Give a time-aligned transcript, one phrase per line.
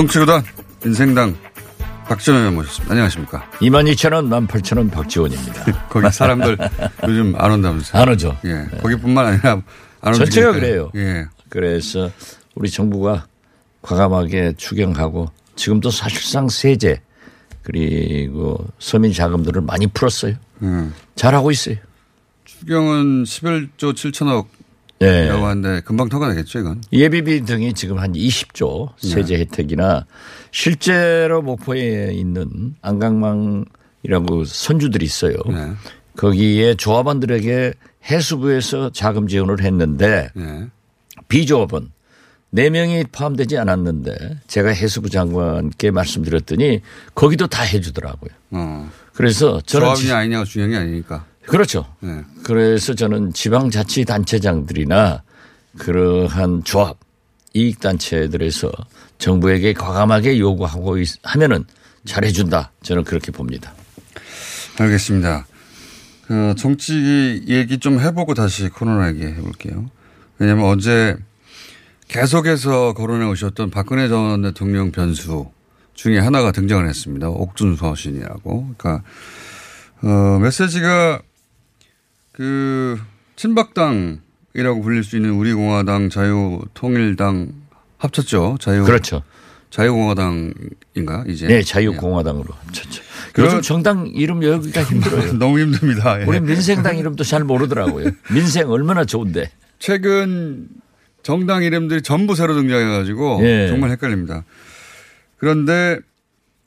[0.00, 0.42] 정치구단
[0.86, 1.36] 인생당
[2.08, 2.92] 박지원 의원 모셨습니다.
[2.92, 3.50] 안녕하십니까.
[3.60, 5.88] 22,000원, 18,000원 박지원입니다.
[5.90, 6.56] 거기 사람들
[7.06, 8.00] 요즘 안 온다면서요.
[8.00, 8.38] 안 오죠.
[8.46, 8.64] 예.
[8.80, 9.62] 거기뿐만 아니라
[10.00, 10.90] 안 전체가 움직이니까요.
[10.90, 10.90] 그래요.
[10.94, 11.26] 예.
[11.50, 12.10] 그래서
[12.54, 13.26] 우리 정부가
[13.82, 17.02] 과감하게 추경하고 지금도 사실상 세제
[17.62, 20.34] 그리고 서민 자금들을 많이 풀었어요.
[20.62, 20.94] 음.
[21.14, 21.76] 잘하고 있어요.
[22.46, 24.46] 추경은 11조 7천억
[25.00, 25.44] 이라고 네.
[25.46, 26.82] 하는데 금방 통과되겠죠, 이건.
[26.92, 30.04] 예비비 등이 지금 한 20조 세제 혜택이나
[30.50, 35.36] 실제로 목포에 있는 안강망이라고 선주들이 있어요.
[35.48, 35.72] 네.
[36.16, 37.72] 거기에 조합원들에게
[38.10, 40.66] 해수부에서 자금 지원을 했는데 예.
[41.28, 41.90] 비조합은
[42.54, 46.80] 4명이 포함되지 않았는데 제가 해수부 장관께 말씀드렸더니
[47.14, 48.30] 거기도 다 해주더라고요.
[48.50, 48.90] 어.
[49.14, 51.24] 그래서 저는 조합이냐 지- 아니냐가 중요한 게 아니니까.
[51.50, 51.84] 그렇죠.
[52.00, 52.22] 네.
[52.44, 55.22] 그래서 저는 지방자치단체장들이나
[55.78, 56.98] 그러한 조합
[57.54, 58.70] 이익단체들에서
[59.18, 61.64] 정부에게 과감하게 요구하고 있- 하면은
[62.04, 62.70] 잘해준다.
[62.82, 63.72] 저는 그렇게 봅니다.
[64.78, 65.46] 알겠습니다.
[66.28, 69.90] 그 정치 얘기 좀 해보고 다시 코로나 얘기 해볼게요.
[70.38, 71.16] 왜냐하면 어제
[72.06, 75.50] 계속해서 거론해 오셨던 박근혜 전 대통령 변수
[75.94, 77.28] 중에 하나가 등장을 했습니다.
[77.28, 78.74] 옥준서 신이라고.
[78.78, 79.02] 그러니까
[80.02, 81.20] 어, 메시지가
[82.40, 82.98] 그
[83.36, 87.52] 친박당이라고 불릴 수 있는 우리공화당, 자유통일당
[87.98, 88.56] 합쳤죠.
[88.58, 89.22] 자유 그렇죠.
[89.68, 91.46] 자유공화당인가 이제.
[91.48, 93.02] 네, 자유공화당으로 합쳤죠.
[93.34, 95.34] 그- 요즘 정당 이름 여기가 힘들어요.
[95.38, 96.18] 너무 힘듭니다.
[96.18, 96.24] 예.
[96.24, 98.10] 우리 민생당 이름도 잘 모르더라고요.
[98.32, 99.50] 민생 얼마나 좋은데.
[99.78, 100.66] 최근
[101.22, 103.68] 정당 이름들이 전부 새로 등장해가지고 예.
[103.68, 104.44] 정말 헷갈립니다.
[105.36, 105.98] 그런데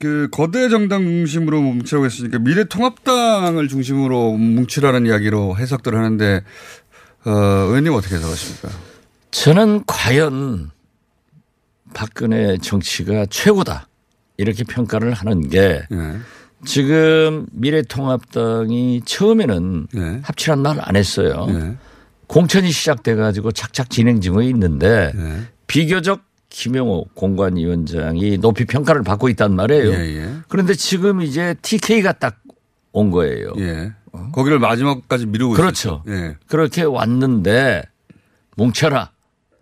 [0.04, 6.42] 그 거대 정당 중심으로 뭉치라고 했으니까 미래통합당을 중심으로 뭉치라는 이야기로 해석들 하는데
[7.24, 8.68] 어, 의원님 어떻게 해석하십니까?
[9.30, 10.70] 저는 과연
[11.94, 13.88] 박근혜 정치가 최고다.
[14.36, 16.16] 이렇게 평가를 하는 게 예.
[16.66, 20.20] 지금 미래통합당이 처음에는 네.
[20.22, 21.46] 합치란 말 안 했어요.
[21.48, 21.76] 예.
[22.26, 25.36] 공천이 시작돼 가지고 착착 진행 중에 있는데 예.
[25.66, 26.20] 비교적
[26.54, 29.90] 김영호 공관위원장이 높이 평가를 받고 있단 말이에요.
[29.90, 30.36] 예, 예.
[30.48, 32.44] 그런데 지금 이제 TK가 딱
[32.94, 33.52] 온 거예요.
[33.58, 33.92] 예.
[34.32, 36.02] 거기를 마지막까지 미루고 그렇죠.
[36.06, 36.16] 있었죠.
[36.16, 36.36] 예.
[36.46, 37.82] 그렇게 왔는데
[38.56, 39.10] 뭉쳐라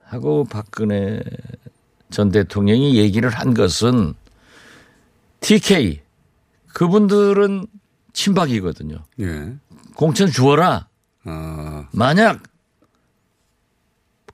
[0.04, 1.22] 하고 박근혜
[2.10, 4.12] 전 대통령이 얘기를 한 것은
[5.41, 6.03] TK
[6.74, 7.66] 그분들은
[8.12, 8.98] 친박이거든요.
[9.20, 9.54] 예.
[9.97, 10.88] 공천 주어라.
[11.24, 12.42] 아, 만약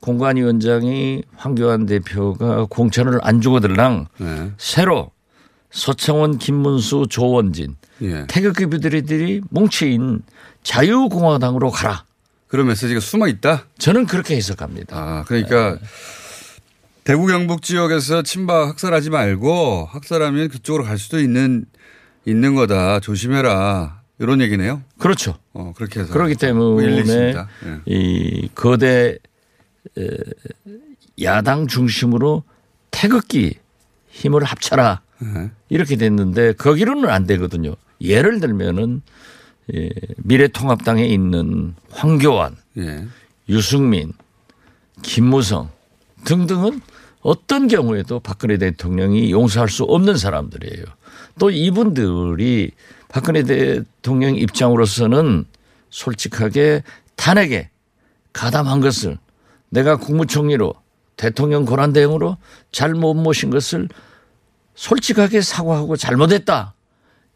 [0.00, 4.52] 공관위원장이 황교안 대표가 공천을 안 주거들랑 예.
[4.58, 5.10] 새로
[5.70, 8.26] 서청원, 김문수, 조원진 예.
[8.28, 10.22] 태극기부들이 뭉친
[10.62, 12.04] 자유공화당으로 가라.
[12.46, 13.64] 그런 메시지가 숨어 있다?
[13.78, 14.96] 저는 그렇게 해석합니다.
[14.96, 15.78] 아, 그러니까
[17.04, 21.66] 대구 경북 지역에서 친박 학살하지 말고 학살하면 그쪽으로 갈 수도 있는
[22.24, 23.00] 있는 거다.
[23.00, 23.98] 조심해라.
[24.18, 24.82] 이런 얘기네요.
[24.98, 25.36] 그렇죠.
[25.52, 27.34] 어, 그렇게 해서 그렇기 일리 때문에.
[27.64, 27.80] 예.
[27.86, 29.18] 이 거대 에,
[31.22, 32.44] 야당 중심으로
[32.90, 33.58] 태극기
[34.08, 35.50] 힘을 합쳐라 예.
[35.68, 37.74] 이렇게 됐는데 거기로는 안 되거든요.
[38.00, 39.02] 예를 들면은
[39.74, 43.06] 예, 미래통합당에 있는 황교안, 예.
[43.48, 44.12] 유승민,
[45.02, 45.70] 김무성
[46.24, 46.80] 등등은
[47.20, 50.84] 어떤 경우에도 박근혜 대통령이 용서할 수 없는 사람들이에요.
[51.38, 52.70] 또 이분들이
[53.08, 55.44] 박근혜 대통령 입장으로서는
[55.90, 56.82] 솔직하게
[57.16, 57.70] 탄핵에
[58.32, 59.18] 가담한 것을
[59.70, 60.74] 내가 국무총리로
[61.16, 62.36] 대통령 권한대행으로
[62.72, 63.88] 잘못 모신 것을
[64.74, 66.74] 솔직하게 사과하고 잘못했다.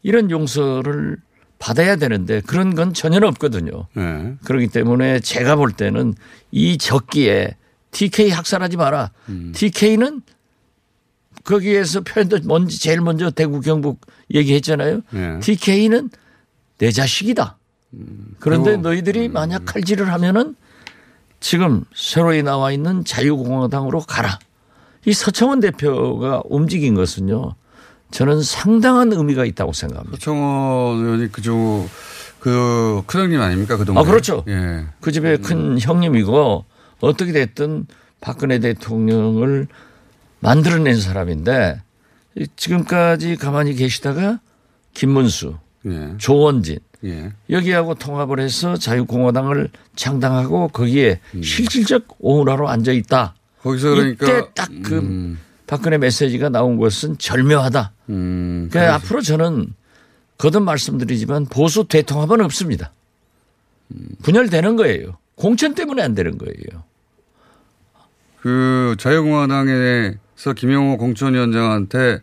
[0.01, 1.17] 이런 용서를
[1.59, 3.87] 받아야 되는데 그런 건 전혀 없거든요.
[3.93, 4.35] 네.
[4.43, 6.13] 그렇기 때문에 제가 볼 때는
[6.51, 7.55] 이 적기에
[7.91, 9.11] TK 학살하지 마라.
[9.53, 10.21] TK는
[11.43, 14.01] 거기에서 표현도 먼저 제일 먼저 대구 경북
[14.33, 15.01] 얘기했잖아요.
[15.11, 15.39] 네.
[15.39, 16.09] TK는
[16.79, 17.57] 내 자식이다.
[18.39, 20.55] 그런데 그리고, 너희들이 만약 칼질을 하면은
[21.43, 24.39] 지금 새로이 나와 있는 자유공화당으로 가라.
[25.05, 27.55] 이 서청원 대표가 움직인 것은요.
[28.11, 30.15] 저는 상당한 의미가 있다고 생각합니다.
[30.15, 31.89] 서청원 의원이 그쪽
[32.39, 33.99] 그 큰 형님 아닙니까 그 동네?
[33.99, 34.45] 아, 그렇죠.
[34.47, 34.85] 예.
[35.01, 36.63] 그 집의 큰 형님이고
[37.01, 37.87] 어떻게 됐든
[38.21, 39.67] 박근혜 대통령을
[40.39, 41.81] 만들어낸 사람인데
[42.55, 44.39] 지금까지 가만히 계시다가
[44.93, 45.57] 김문수,
[45.87, 46.13] 예.
[46.19, 47.31] 조원진 예.
[47.49, 53.35] 여기하고 통합을 해서 자유공화당을 창당하고 거기에 실질적 오운하로 앉아 있다.
[53.61, 57.91] 거기서 그러니까 이때 딱그 박근혜 메시지가 나온 것은 절묘하다.
[58.09, 59.73] 음, 그러니까 앞으로 저는
[60.37, 62.91] 거듭 말씀드리지만 보수 대통합은 없습니다.
[64.23, 65.17] 분열되는 거예요.
[65.35, 66.83] 공천 때문에 안 되는 거예요.
[68.41, 72.19] 그 자유공화당에서 김영호 공천위원장한테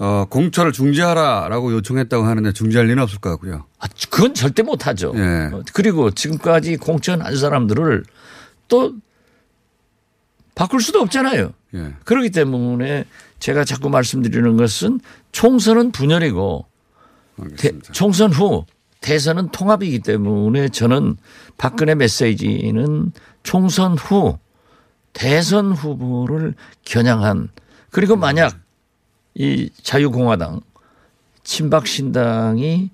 [0.00, 3.66] 어, 공천을 중지하라라고 요청했다고 하는데 중지할 리는 없을 것 같고요.
[3.78, 5.12] 아, 그건 절대 못 하죠.
[5.14, 5.50] 예.
[5.52, 8.04] 어, 그리고 지금까지 공천 한 사람들을
[8.68, 8.94] 또
[10.54, 11.52] 바꿀 수도 없잖아요.
[11.74, 11.94] 예.
[12.06, 13.04] 그렇기 때문에
[13.40, 15.00] 제가 자꾸 말씀드리는 것은
[15.32, 16.66] 총선은 분열이고
[17.58, 17.78] 대-.
[17.92, 18.64] 총선 후
[19.02, 21.18] 대선은 통합이기 때문에 저는
[21.58, 23.12] 박근혜 메시지는
[23.42, 24.38] 총선 후
[25.12, 26.54] 대선 후보를
[26.86, 27.48] 겨냥한
[27.90, 28.56] 그리고 만약
[29.34, 30.60] 이 자유공화당
[31.44, 32.90] 친박신당이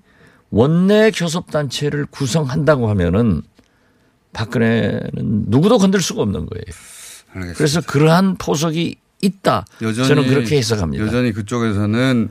[0.49, 3.41] 원내 교섭단체를 구성한다고 하면은
[4.33, 6.63] 박근혜는 누구도 건들 수가 없는 거예요.
[7.33, 7.57] 알겠습니다.
[7.57, 9.65] 그래서 그러한 포석이 있다.
[9.81, 11.05] 여전히 저는 그렇게 해석합니다.
[11.05, 12.29] 여전히 그쪽에서는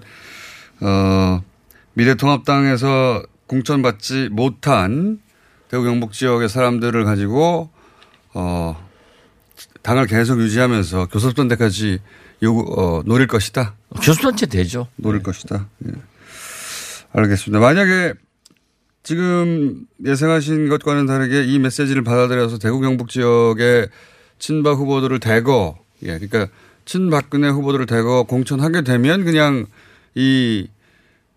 [0.81, 1.43] 어,
[1.95, 5.21] 미래통합당에서 공천받지 못한
[5.69, 7.71] 대구 경북 지역의 사람들을 가지고
[8.35, 8.86] 어,
[9.87, 12.01] 당을 계속 유지하면서 교섭단대까지
[12.43, 13.77] 요구 어, 노릴 것이다.
[14.03, 14.89] 교수단체 되죠.
[14.97, 15.69] 노릴 것이다.
[15.87, 15.93] 예.
[17.13, 17.61] 알겠습니다.
[17.61, 18.15] 만약에
[19.05, 23.89] 지금 예상하신 것과는 다르게 이 메시지를 받아들여서 대구 경북 지역의
[24.41, 26.49] 친박 후보들을 대거, 예, 그러니까
[26.85, 29.67] 친박근혜 후보들을 대거 공천하게 되면 그냥
[30.17, 30.67] 이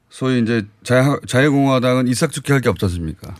[0.09, 3.35] 소위 이제 자유, 자유공화당은 이삭죽기 할게 없었습니까?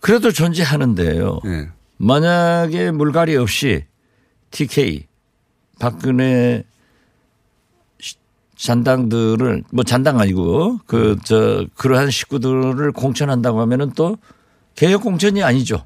[0.00, 1.40] 그래도 존재하는데요.
[1.44, 1.68] 예.
[1.98, 3.84] 만약에 물갈이 없이
[4.52, 5.06] TK
[5.80, 6.62] 박근혜
[7.98, 8.14] 시-
[8.56, 14.16] 잔당들을 뭐 잔당 아니고 그 저 그러한 식구들을 공천한다고 하면은 또
[14.76, 15.84] 개혁 공천이 아니죠.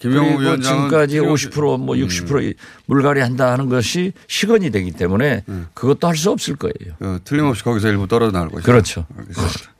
[0.00, 2.54] 김영호 그리고 지금까지 필요- 50%뭐 60%
[2.86, 6.94] 물갈이 한다 하는 것이 시건이 되기 때문에 그것도 할 수 없을 거예요.
[7.00, 8.66] 어, 틀림없이 거기서 일부 떨어져 나올 것이다.
[8.66, 9.06] 그렇죠.
[9.16, 9.72] 알겠습니다.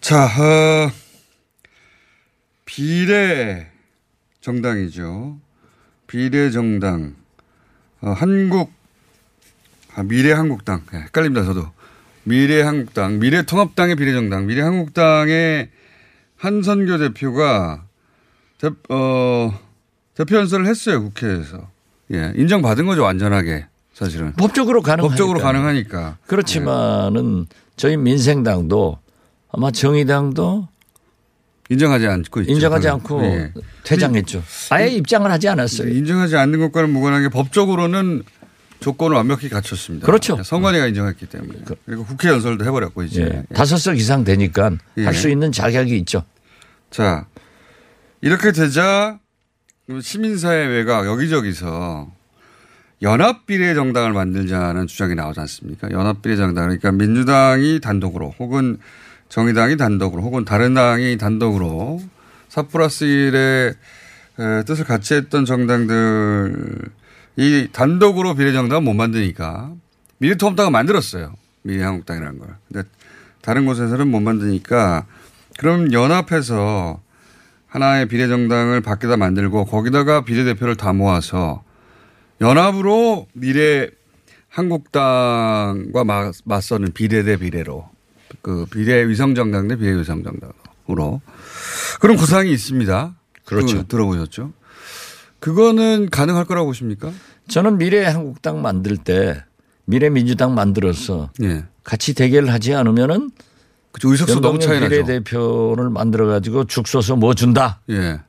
[0.00, 0.90] 자, 어,
[2.64, 3.68] 비례
[4.40, 5.38] 정당이죠.
[6.08, 7.14] 비례 정당.
[8.00, 8.72] 어, 한국,
[9.94, 10.82] 아, 미래 한국당.
[10.92, 11.70] 네, 헷갈립니다, 저도.
[12.24, 15.70] 미래 한국당, 미래 통합당의 비례 정당, 미래 한국당의
[16.36, 17.84] 한선교 대표가
[18.58, 19.58] 대, 어,
[20.14, 21.68] 대표 연설을 했어요, 국회에서.
[22.12, 23.66] 예, 인정받은 거죠, 완전하게.
[23.92, 24.32] 사실은.
[24.34, 25.08] 법적으로 가능하니까.
[25.08, 26.18] 법적으로 가능하니까.
[26.26, 27.46] 그렇지만은
[27.76, 28.98] 저희 민생당도
[29.50, 30.68] 아마 정의당도
[31.70, 32.52] 인정하지 않고 있죠.
[32.52, 32.94] 인정하지 그건.
[33.00, 33.52] 않고 예.
[33.84, 34.42] 퇴장했죠.
[34.70, 35.88] 아예 입장을 하지 않았어요.
[35.88, 38.22] 인정하지 않는 것과는 무관하게 법적으로는
[38.80, 40.06] 조건을 완벽히 갖췄습니다.
[40.06, 40.40] 그렇죠.
[40.42, 41.60] 선관위가 인정했기 때문에.
[41.84, 43.22] 그리고 국회 연설도 해버렸고 이제.
[43.22, 43.42] 예.
[43.54, 45.04] 다섯 석 이상 되니까 예.
[45.04, 46.24] 할수 있는 자격이 있죠.
[46.90, 47.26] 자
[48.20, 49.18] 이렇게 되자
[50.00, 52.10] 시민사회 외곽 여기저기서
[53.02, 55.88] 연합비례 정당을 만들자는 주장이 나오지 않습니까?
[55.90, 58.78] 연합비례 정당 그러니까 민주당이 단독으로 혹은
[59.28, 62.00] 정의당이 단독으로 혹은 다른 당이 단독으로
[62.48, 63.74] 4 플러스 1의
[64.40, 66.88] 에, 뜻을 같이 했던 정당들이
[67.72, 69.72] 단독으로 비례정당을 못 만드니까
[70.18, 71.34] 미래통합당을 만들었어요.
[71.62, 72.48] 미래한국당이라는 걸.
[72.72, 72.88] 근데
[73.42, 75.06] 다른 곳에서는 못 만드니까
[75.58, 77.00] 그럼 연합해서
[77.66, 81.62] 하나의 비례정당을 밖에다 만들고 거기다가 비례대표를 다 모아서
[82.40, 83.88] 연합으로 미래
[84.48, 87.88] 한국당과 맞- 맞서는 비례 대 비례로
[88.42, 91.20] 그 비례 위성정당 대 비례 위성정당으로
[92.00, 93.14] 그런 구상이 있습니다.
[93.44, 93.86] 그렇죠.
[93.86, 94.52] 들어보셨죠?
[95.40, 97.10] 그거는 가능할 거라고 보십니까?
[97.48, 99.42] 저는 미래 한국당 만들 때
[99.84, 101.64] 미래 민주당 만들어서 예.
[101.82, 103.30] 같이 대결을 하지 않으면은
[103.92, 104.10] 그죠.
[104.12, 104.90] 의석수 너무 차이 나죠.
[104.90, 107.80] 비례대표를 만들어 가지고 죽 쏘서 뭐 준다.
[107.88, 108.20] 예.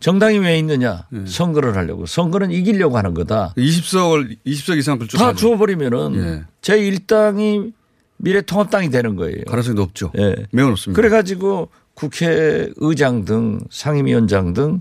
[0.00, 1.06] 정당이 왜 있느냐?
[1.26, 2.04] 선거를 하려고.
[2.04, 3.54] 선거는 이기려고 하는 거다.
[3.56, 5.32] 20석을 20석 이상 다.
[5.32, 6.44] 주어버리면은 예.
[6.60, 7.72] 제 1당이
[8.18, 9.44] 미래통합당이 되는 거예요.
[9.46, 10.12] 가능성이 높죠.
[10.18, 10.36] 예.
[10.52, 11.00] 매우 높습니다.
[11.00, 14.80] 그래가지고 국회의장 등 상임위원장 등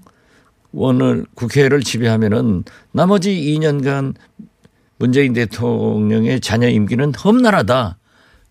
[0.71, 4.15] 원을 국회를 지배하면은 나머지 2년간
[4.97, 7.97] 문재인 대통령의 자녀 임기는 험난하다.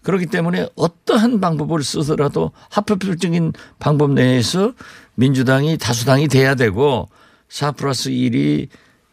[0.02, 4.74] 그렇기 때문에 어떠한 방법을 쓰더라도 합법적인 방법 내에서
[5.14, 7.08] 민주당이 다수당이 돼야 되고
[7.48, 8.68] 4 플러스 1이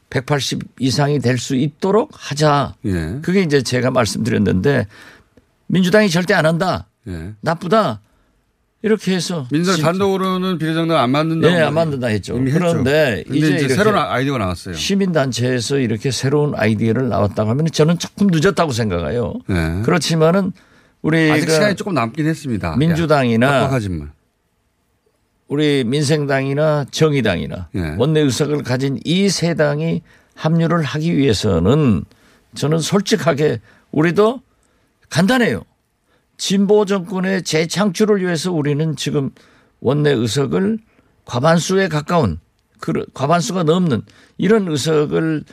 [0.10, 2.76] 180 이상이 될 수 있도록 하자.
[2.86, 3.20] 예.
[3.22, 4.88] 그게 이제 제가 말씀드렸는데
[5.72, 6.88] 민주당이 절대 안 한다.
[7.08, 7.34] 예.
[7.40, 8.02] 나쁘다.
[8.84, 11.54] 이렇게 해서 민주당 단독으로는 비례정당 안 만든다고.
[11.54, 12.34] 네, 안 만든다 했죠.
[12.34, 14.74] 그런데 이제 이제, 새로운 아이디어가 나왔어요.
[14.76, 19.36] 시민단체에서 이렇게 새로운 아이디어를 나왔다고 하면 저는 조금 늦었다고 생각해요.
[19.48, 19.82] 네.
[19.84, 20.52] 그렇지만은
[21.04, 22.76] 우리가 아직 시간이 조금 남긴 했습니다.
[22.76, 24.12] 민주당이나 빡빡하지만.
[25.48, 27.96] 우리 민생당이나 정의당이나 예.
[27.98, 30.02] 원내 의석을 가진 이 세 당이
[30.36, 32.04] 합류를 하기 위해서는
[32.56, 33.60] 저는 솔직하게
[33.92, 34.42] 우리도
[35.12, 35.62] 간단해요.
[36.38, 39.30] 진보 정권의 재창출을 위해서 우리는 지금
[39.80, 40.80] 원내 의석을
[41.26, 42.40] 과반수에 가까운
[42.80, 44.02] 그 과반수가 넘는
[44.40, 45.44] 이런 의석을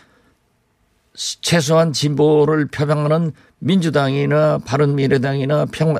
[1.14, 5.96] 최소한 진보를 표방하는 민주당이나 바른미래당이나 평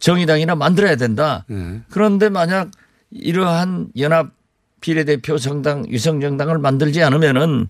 [0.00, 1.44] 정의당이나 만들어야 된다.
[1.50, 1.82] 예.
[1.90, 2.70] 그런데 만약
[3.10, 4.30] 이러한 연합
[4.80, 7.68] 비례대표 정당 위성정당을 만들지 않으면은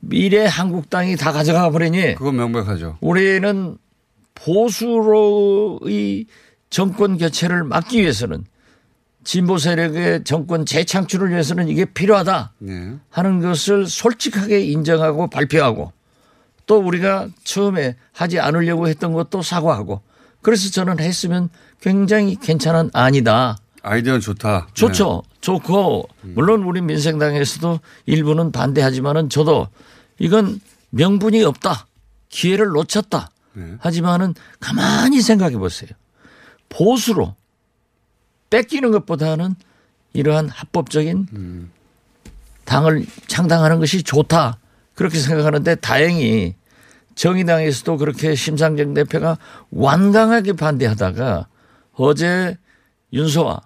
[0.00, 2.98] 미래 한국당이 다 가져가 버리니 그건 명백하죠.
[3.00, 3.76] 우리는
[4.34, 6.26] 보수로의
[6.70, 8.44] 정권 교체를 막기 위해서는
[9.24, 12.94] 진보 세력의 정권 재창출을 위해서는 이게 필요하다 예.
[13.10, 15.92] 하는 것을 솔직하게 인정하고 발표하고
[16.66, 20.00] 또 우리가 처음에 하지 않으려고 했던 것도 사과하고
[20.40, 23.58] 그래서 저는 했으면 굉장히 괜찮은 안이다.
[23.82, 24.68] 아이디어는 좋다.
[24.74, 25.22] 좋죠.
[25.40, 29.68] 좋고 물론 우리 민생당에서도 일부는 반대하지만은 저도
[30.18, 30.60] 이건
[30.90, 31.86] 명분이 없다.
[32.28, 33.30] 기회를 놓쳤다.
[33.52, 33.74] 네.
[33.78, 35.90] 하지만은 가만히 생각해 보세요.
[36.68, 37.34] 보수로
[38.50, 39.54] 뺏기는 것보다는
[40.12, 41.70] 이러한 합법적인
[42.64, 44.58] 당을 창당하는 것이 좋다.
[44.94, 46.54] 그렇게 생각하는데 다행히
[47.14, 49.38] 정의당에서도 그렇게 심상정 대표가
[49.70, 51.46] 완강하게 반대하다가
[51.94, 52.56] 어제
[53.12, 53.60] 윤소아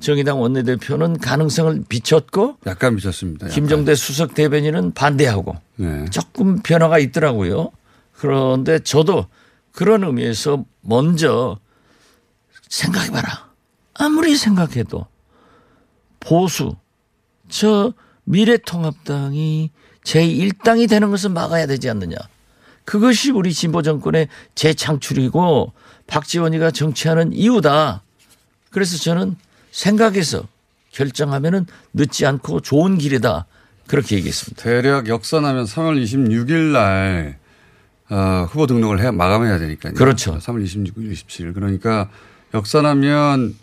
[0.00, 2.70] 정의당 원내대표는 가능성을 비췄고 네.
[2.70, 3.46] 약간 미쳤습니다.
[3.46, 3.54] 약간.
[3.54, 6.04] 김정대 수석 대변인은 반대하고 네.
[6.10, 7.70] 조금 변화가 있더라고요.
[8.22, 9.26] 그런데 저도
[9.72, 11.58] 그런 의미에서 먼저
[12.68, 13.50] 생각해봐라.
[13.94, 15.08] 아무리 생각해도
[16.20, 16.76] 보수,
[17.48, 19.72] 저 미래통합당이
[20.04, 22.14] 제1당이 되는 것을 막아야 되지 않느냐.
[22.84, 25.72] 그것이 우리 진보 정권의 재창출이고
[26.06, 28.02] 박지원이가 정치하는 이유다.
[28.70, 29.34] 그래서 저는
[29.72, 30.46] 생각해서
[30.92, 33.46] 결정하면은 늦지 않고 좋은 길이다.
[33.88, 34.62] 그렇게 얘기했습니다.
[34.62, 37.41] 대략 역선하면 3월 26일 날
[38.12, 39.94] 어, 후보 등록을 해야 마감해야 되니까요.
[39.94, 40.36] 그렇죠.
[40.36, 41.54] 3월 26일, 27일.
[41.54, 42.10] 그러니까
[42.52, 43.56] 역선하면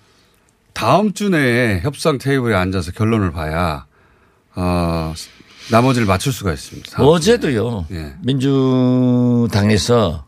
[0.73, 3.85] 다음 주 내에 협상 테이블에 앉아서 결론을 봐야
[4.55, 5.13] 어,
[5.69, 7.03] 나머지를 맞출 수가 있습니다.
[7.03, 7.85] 어제도요.
[7.91, 8.15] 예.
[8.23, 10.25] 민주당에서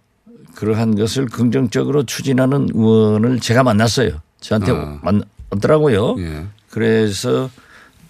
[0.53, 4.21] 그러한 것을 긍정적으로 추진하는 의원을 제가 만났어요.
[4.39, 4.99] 저한테 아.
[5.01, 6.17] 만났더라고요.
[6.19, 6.45] 예.
[6.69, 7.49] 그래서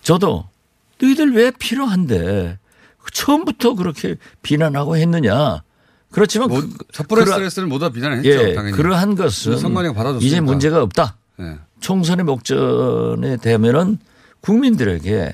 [0.01, 0.45] 저도
[1.01, 2.59] 너희들 왜 필요한데
[3.13, 5.63] 처음부터 그렇게 비난하고 했느냐.
[6.11, 8.29] 그렇지만 뭐, 그, 스트레스는 모두 다 비난했죠.
[8.29, 8.75] 예, 당연히.
[8.75, 10.25] 그러한 것은 선관위가 받아줬으니까.
[10.25, 11.17] 이제 문제가 없다.
[11.39, 11.57] 예.
[11.79, 13.97] 총선의 목전에 되면은
[14.41, 15.33] 국민들에게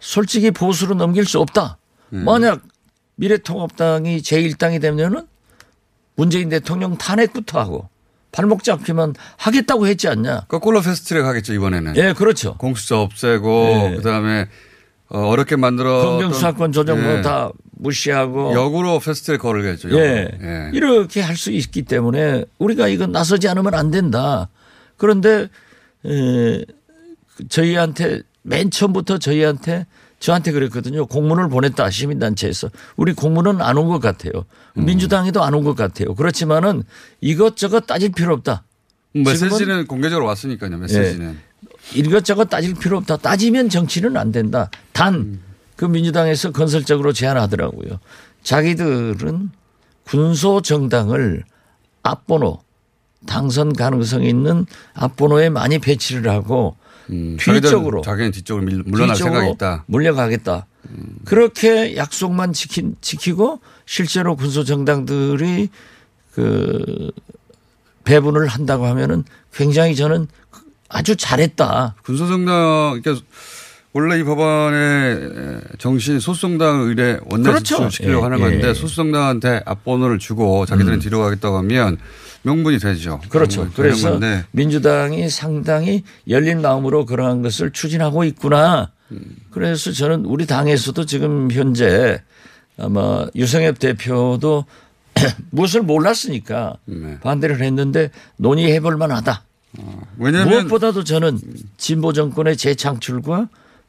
[0.00, 1.78] 솔직히 보수로 넘길 수 없다.
[2.12, 2.24] 음.
[2.24, 2.62] 만약
[3.16, 5.26] 미래통합당이 제1당이 되면은
[6.16, 7.88] 문재인 대통령 탄핵부터 하고
[8.32, 10.42] 발목 잡기만 하겠다고 했지 않냐.
[10.48, 11.96] 거꾸로 패스트트랙 하겠죠 이번에는.
[11.96, 12.56] 예, 그렇죠.
[12.58, 13.96] 공수처 없애고 예.
[13.96, 14.48] 그다음에
[15.08, 17.02] 어, 어렵게 만들어 검경수사권 조정 예.
[17.02, 19.90] 뭐다 무시하고 역으로 패스트트랙 걸겠죠.
[19.98, 20.28] 예.
[20.42, 20.70] 예.
[20.72, 24.48] 이렇게 할 수 있기 때문에 우리가 이건 나서지 않으면 안 된다.
[24.96, 25.48] 그런데
[26.06, 26.64] 에,
[27.48, 29.86] 저희한테 맨 처음부터 저희한테
[30.18, 31.06] 저한테 그랬거든요.
[31.06, 34.32] 공문을 보냈다 시민단체에서 우리 공문은 안 온 것 같아요.
[34.78, 34.84] 음.
[34.86, 36.14] 민주당에도 안 온 것 같아요.
[36.14, 36.82] 그렇지만은
[37.20, 38.64] 이것저것 따질 필요 없다.
[39.12, 40.76] 메시지는 공개적으로 왔으니까요.
[40.78, 41.38] 메시지는.
[41.94, 43.18] 이것저것 따질 필요 없다.
[43.18, 44.70] 따지면 정치는 안 된다.
[44.92, 45.40] 단
[45.76, 48.00] 그 민주당에서 건설적으로 제안하더라고요.
[48.42, 49.50] 자기들은
[50.04, 51.44] 군소 정당을
[52.02, 52.60] 앞번호
[53.26, 56.76] 당선 가능성이 있는 앞번호에 많이 배치를 하고
[57.10, 59.84] 음, 뒤쪽으로 자기는 뒤쪽으로 밀- 물러날 생각이 있다.
[59.86, 60.66] 물려가겠다.
[61.24, 65.68] 그렇게 약속만 지키, 지키고 실제로 군소 정당들이
[66.32, 67.10] 그
[68.04, 70.28] 배분을 한다고 하면은 굉장히 저는
[70.88, 71.96] 아주 잘했다.
[72.04, 73.24] 군소 정당 그러니까
[73.96, 75.30] 원래 이 법안의
[75.78, 77.76] 정신 소송당 의뢰 원내 그렇죠.
[77.76, 78.74] 제출시키려고 예, 하는 건데 예.
[78.74, 81.96] 소송당한테 앞번호를 주고 자기들은 뒤로 가겠다고 하면
[82.42, 83.22] 명분이 되죠.
[83.30, 83.70] 그렇죠.
[83.74, 88.90] 그래서 건데 민주당이 상당히 열린 마음으로 그러한 것을 추진하고 있구나.
[89.50, 92.22] 그래서 저는 우리 당에서도 지금 현재
[92.78, 94.66] 아마 유성엽 대표도
[95.48, 97.18] 무엇을 몰랐으니까 네.
[97.20, 99.42] 반대를 했는데 논의해 볼 만하다.
[100.18, 101.40] 왜냐하면 무엇보다도 저는
[101.78, 103.48] 진보 정권의 재창출과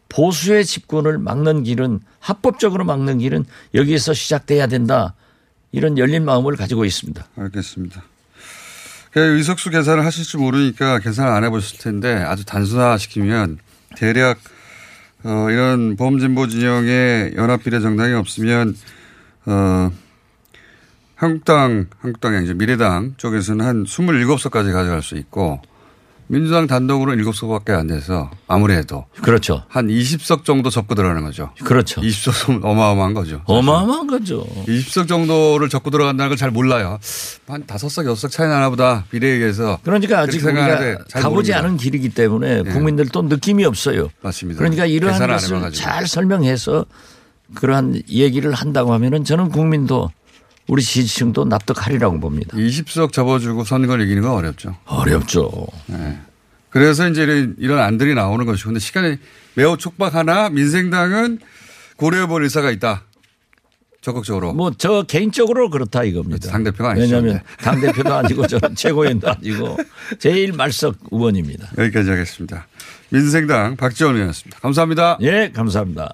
[0.09, 5.13] 보수의 집권을 막는 길은 합법적으로 막는 길은 여기에서 시작돼야 된다.
[5.71, 7.25] 이런 열린 마음을 가지고 있습니다.
[7.35, 8.03] 알겠습니다.
[9.11, 13.57] 그 의석수 계산을 하실지 모르니까 계산을 안 해보실 텐데 아주 단순화시키면
[13.95, 14.37] 대략
[15.23, 18.75] 어, 이런 범진보 진영의 연합 비례 정당이 없으면
[19.45, 19.91] 어,
[21.15, 22.53] 한국당, 한국당이 아니죠.
[22.53, 25.59] 미래당 쪽에서는 한 27석까지 가져갈 수 있고
[26.29, 29.63] 민주당 단독으로는 7석밖에 안 돼서 아무래도 그렇죠.
[29.69, 31.51] 한 20석 정도 접고 들어가는 거죠.
[31.63, 32.01] 그렇죠.
[32.01, 33.41] 20석은 어마어마한 거죠.
[33.45, 34.45] 어마어마한 거죠.
[34.67, 36.99] 20석 정도를 접고 들어간다는 걸 잘 몰라요.
[37.47, 39.05] 한 5석, 6석 차이 나나 보다.
[39.09, 39.79] 비례에 의해서.
[39.83, 41.53] 그러니까 아직 우리가 가보지.
[41.53, 42.71] 않은 길이기 때문에 네.
[42.71, 44.09] 국민들도 느낌이 없어요.
[44.21, 44.59] 맞습니다.
[44.59, 45.71] 그러니까 이러한 것을.
[45.71, 46.85] 잘 설명해서
[47.55, 50.11] 그러한 얘기를 한다고 하면은 저는 국민도
[50.67, 52.55] 우리 지지층도 납득하리라고 봅니다.
[52.57, 54.75] 20석 접어주고 선거를 이기는 건 어렵죠.
[54.85, 55.67] 어렵죠.
[55.87, 56.19] 네.
[56.69, 57.23] 그래서 이제
[57.57, 58.67] 이런, 안들이 나오는 것이고.
[58.69, 59.17] 근데 시간이
[59.55, 61.39] 매우 촉박하나 민생당은
[61.95, 63.03] 고려해볼 의사가 있다.
[64.01, 64.53] 적극적으로.
[64.53, 66.49] 뭐 저 개인적으로 그렇다 이겁니다.
[66.51, 67.15] 당대표가 아니죠.
[67.15, 67.43] 왜냐하면 네.
[67.63, 69.77] 당 대표도 아니고 저는 최고위원도 아니고
[70.19, 71.71] 제일 말석 의원입니다.
[71.77, 72.67] 여기까지 하겠습니다.
[73.09, 74.59] 민생당 박지원 의원이었습니다.
[74.59, 75.17] 감사합니다.
[75.21, 76.13] 예, 감사합니다.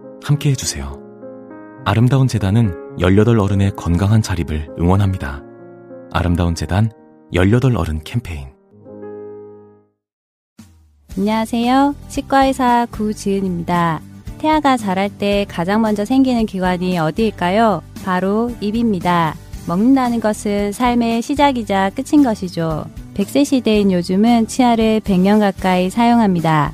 [0.23, 0.99] 함께 해주세요.
[1.83, 5.41] 아름다운 재단은 18 어른의 건강한 자립을 응원합니다.
[6.11, 6.91] 아름다운 재단
[7.33, 8.49] 18 어른 캠페인.
[11.17, 11.95] 안녕하세요.
[12.07, 14.01] 치과의사 구지은입니다.
[14.37, 17.81] 태아가 자랄 때 가장 먼저 생기는 기관이 어디일까요?
[18.03, 19.35] 바로 입입니다.
[19.67, 22.85] 먹는다는 것은 삶의 시작이자 끝인 것이죠.
[23.15, 26.73] 100세 시대인 요즘은 치아를 100년 가까이 사용합니다.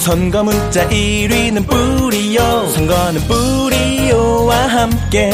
[0.00, 5.30] 선거 문자 1위는 뿌리오 선거는 뿌리오와 함께.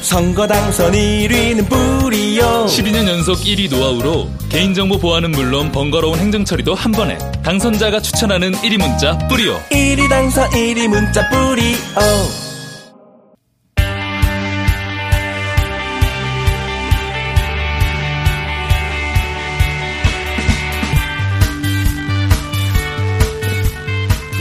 [0.00, 7.16] 선거 당선 1위는 뿌리오 12년 연속 1위 노하우로 개인정보 보안은 물론 번거로운 행정처리도 한 번에.
[7.44, 11.76] 당선자가 추천하는 1위 문자 뿌리오 1위 당선 1위 문자 뿌리오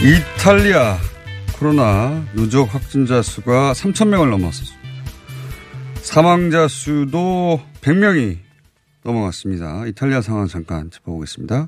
[0.03, 0.97] 이탈리아
[1.59, 4.81] 코로나 누적 확진자 수가 3,000명을 넘었습니다.
[5.95, 8.37] 사망자 수도 100명이
[9.03, 9.85] 넘어갔습니다.
[9.87, 11.67] 이탈리아 상황 잠깐 짚어보겠습니다.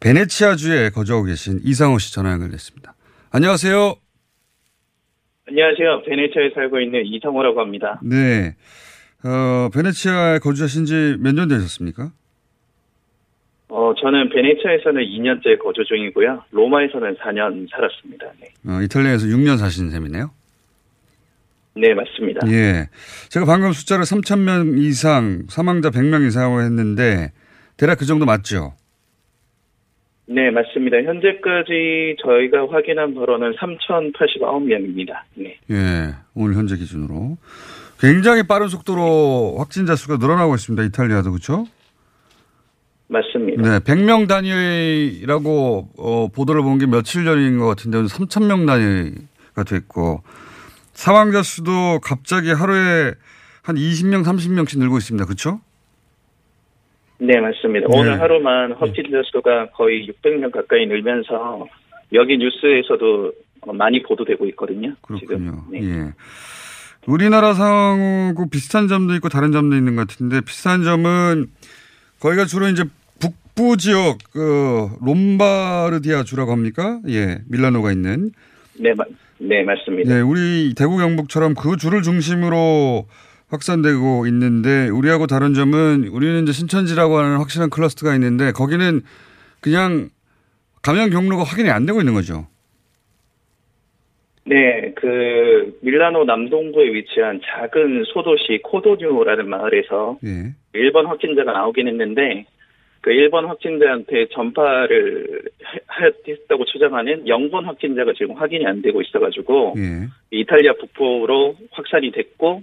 [0.00, 2.94] 베네치아주에 거주하고 계신 이상호 씨 전화 연결됐습니다.
[3.30, 3.94] 안녕하세요.
[5.48, 6.02] 안녕하세요.
[6.06, 7.98] 베네치아에 살고 있는 이성호라고 합니다.
[8.02, 8.54] 네.
[9.24, 12.12] 어, 베네치아에 거주하신 지 몇 년 되셨습니까?
[13.68, 16.44] 어, 저는 베네치아에서는 2년째 거주 중이고요.
[16.50, 18.26] 로마에서는 4년 살았습니다.
[18.40, 18.48] 네.
[18.66, 20.30] 어, 이탈리아에서 6년 사신 셈이네요.
[21.74, 22.40] 네, 맞습니다.
[22.50, 22.88] 예.
[23.28, 27.30] 제가 방금 숫자를 3,000명 이상, 사망자 100명 이상으로 했는데,
[27.76, 28.72] 대략 그 정도 맞죠?
[30.26, 30.96] 네, 맞습니다.
[30.98, 35.20] 현재까지 저희가 확인한 발원은 3,089명입니다.
[35.34, 35.56] 네.
[35.70, 37.36] 예, 오늘 현재 기준으로.
[38.00, 40.82] 굉장히 빠른 속도로 확진자 수가 늘어나고 있습니다.
[40.84, 41.66] 이탈리아도 그렇죠?
[43.08, 43.62] 맞습니다.
[43.62, 50.22] 네, 100명 단위라고 어, 보도를 본 게 며칠 전인 것 같은데 3,000명 단위가 됐고
[50.92, 53.12] 사망자 수도 갑자기 하루에
[53.62, 55.24] 한 20명, 30명씩 늘고 있습니다.
[55.24, 55.60] 그렇죠?
[57.18, 57.88] 네, 맞습니다.
[57.88, 57.98] 네.
[57.98, 61.66] 오늘 하루만 확진자 수가 거의 600명 가까이 늘면서
[62.12, 64.94] 여기 뉴스에서도 어, 많이 보도되고 있거든요.
[65.02, 65.64] 그렇군요.
[65.70, 65.80] 네.
[65.82, 66.12] 예.
[67.06, 71.46] 우리나라 상황하고 비슷한 점도 있고 다른 점도 있는 것 같은데 비슷한 점은
[72.20, 72.84] 거기가 주로 이제
[73.58, 77.00] 북부 지역 그 롬바르디아 주라고 합니까?
[77.08, 78.30] 예, 밀라노가 있는.
[78.78, 79.04] 네, 마,
[79.38, 80.14] 네, 맞습니다.
[80.14, 83.06] 네, 우리 대구 경북처럼 그 주를 중심으로
[83.48, 89.00] 확산되고 있는데 우리하고 다른 점은 우리는 이제 신천지라고 하는 확실한 클러스터가 있는데 거기는
[89.60, 90.10] 그냥
[90.80, 92.46] 감염 경로가 확인이 안 되고 있는 거죠.
[94.44, 100.54] 네, 그 밀라노 남동부에 위치한 작은 소도시 코도뉴라는 마을에서 예.
[100.74, 102.46] 1번 확진자가 나오긴 했는데
[103.08, 105.40] 그 1번 확진자한테 전파를
[105.86, 110.08] 하- 했다고 추정하는 0번 확진자가 지금 확인이 안 되고 있어가지고 예.
[110.30, 112.62] 이탈리아 북부로 확산이 됐고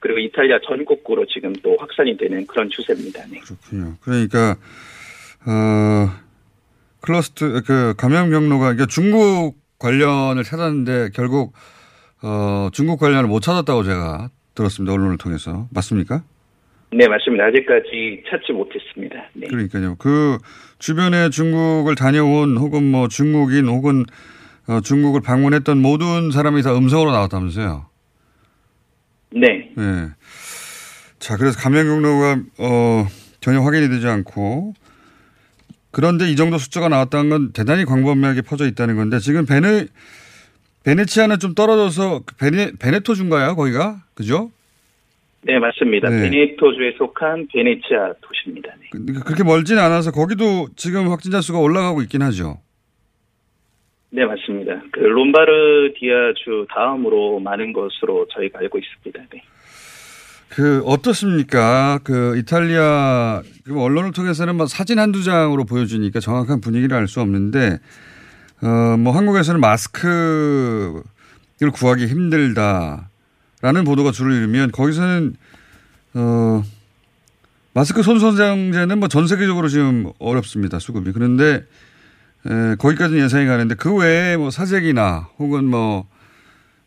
[0.00, 3.22] 그리고 이탈리아 전국구로 지금 또 확산이 되는 그런 추세입니다.
[3.30, 3.38] 네.
[3.38, 3.94] 그렇군요.
[4.00, 4.56] 그러니까
[5.46, 6.10] 어
[7.00, 11.52] 클러스터 그 감염 경로가 그러니까 중국 관련을 찾았는데 결국
[12.20, 14.92] 어 중국 관련을 못 찾았다고 제가 들었습니다.
[14.92, 16.24] 언론을 통해서 맞습니까?
[16.96, 17.46] 네, 맞습니다.
[17.46, 19.16] 아직까지 찾지 못했습니다.
[19.32, 19.48] 네.
[19.48, 19.96] 그러니까요.
[19.96, 20.38] 그
[20.78, 24.04] 주변에 중국을 다녀온 혹은 뭐 중국인 혹은
[24.68, 27.86] 어, 중국을 방문했던 모든 사람이 다 음성으로 나왔다면서요.
[29.32, 29.70] 네.
[29.76, 30.08] 예.
[31.18, 33.06] 자, 그래서 감염 경로가 어,
[33.40, 34.74] 전혀 확인이 되지 않고
[35.90, 39.86] 그런데 이 정도 숫자가 나왔다는 건 대단히 광범위하게 퍼져 있다는 건데 지금 베네
[40.84, 44.50] 베네치아는 좀 떨어져서 그 베네 베네토 준가요 거기가 그죠?
[45.46, 46.08] 네, 맞습니다.
[46.08, 46.22] 네.
[46.30, 48.70] 베네토주에 속한 베네치아 도시입니다.
[48.80, 48.86] 네.
[48.90, 52.60] 그- 그렇게 멀지는 않아서 거기도 지금 확진자 수가 올라가고 있긴 하죠.
[54.10, 54.80] 네, 맞습니다.
[54.92, 59.22] 그 롬바르디아주 다음으로 많은 것으로 저희가 알고 있습니다.
[59.32, 59.42] 네.
[60.50, 61.98] 그 어떻습니까?
[62.04, 67.78] 그 이탈리아 그 언론을 통해서는 뭐 사진 한두 장으로 보여주니까 정확한 분위기를 알 수 없는데
[68.62, 71.02] 어 뭐 한국에서는 마스크를
[71.72, 73.10] 구하기 힘들다
[73.64, 75.36] 라는 보도가 줄을 이루면 거기서는
[76.14, 76.62] 어
[77.72, 81.64] 마스크 손소장제는 뭐 전 세계적으로 지금 어렵습니다 수급이 그런데
[82.46, 86.06] 에, 거기까지는 예상이 가는데 그 외에 뭐 사재기나 혹은 뭐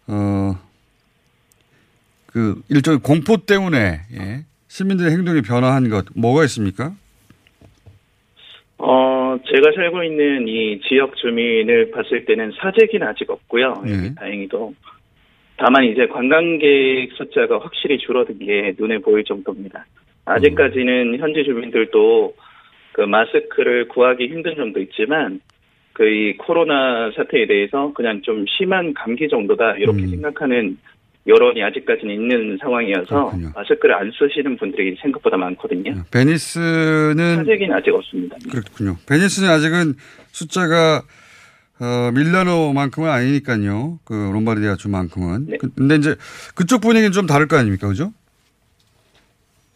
[0.07, 0.55] 어
[2.27, 4.45] 그 일종의 공포 때문에 예.
[4.67, 6.93] 시민들의 행동이 변화한 것 뭐가 있습니까?
[8.77, 13.81] 어, 제가 살고 있는 이 지역 주민을 봤을 때는 사재기는 아직 없고요.
[13.85, 14.13] 네.
[14.13, 14.75] 다행히도.
[15.57, 19.85] 다만 이제 관광객 숫자가 확실히 줄어든 게 눈에 보일 정도입니다.
[20.25, 22.35] 아직까지는 현지 주민들도
[22.93, 25.39] 그 마스크를 구하기 힘든 점도 있지만
[25.93, 30.77] 그 이 코로나 사태에 대해서 그냥 좀 심한 감기 정도다 이렇게 생각하는
[31.25, 36.03] 여론이 아직까지는 있는 상황이어서 마스크를 안 쓰시는 분들이 생각보다 많거든요.
[36.11, 38.37] 베니스는 사재기는 아직 없습니다.
[38.49, 38.95] 그렇군요.
[39.09, 39.95] 베니스는 아직은
[40.27, 41.01] 숫자가
[41.79, 43.99] 어, 밀라노만큼은 아니니까요.
[44.03, 45.57] 그 롬바르디아 주만큼은.
[45.59, 46.15] 그- 근데 이제
[46.55, 48.11] 그쪽 분위기는 좀 다를 거 아닙니까, 그죠?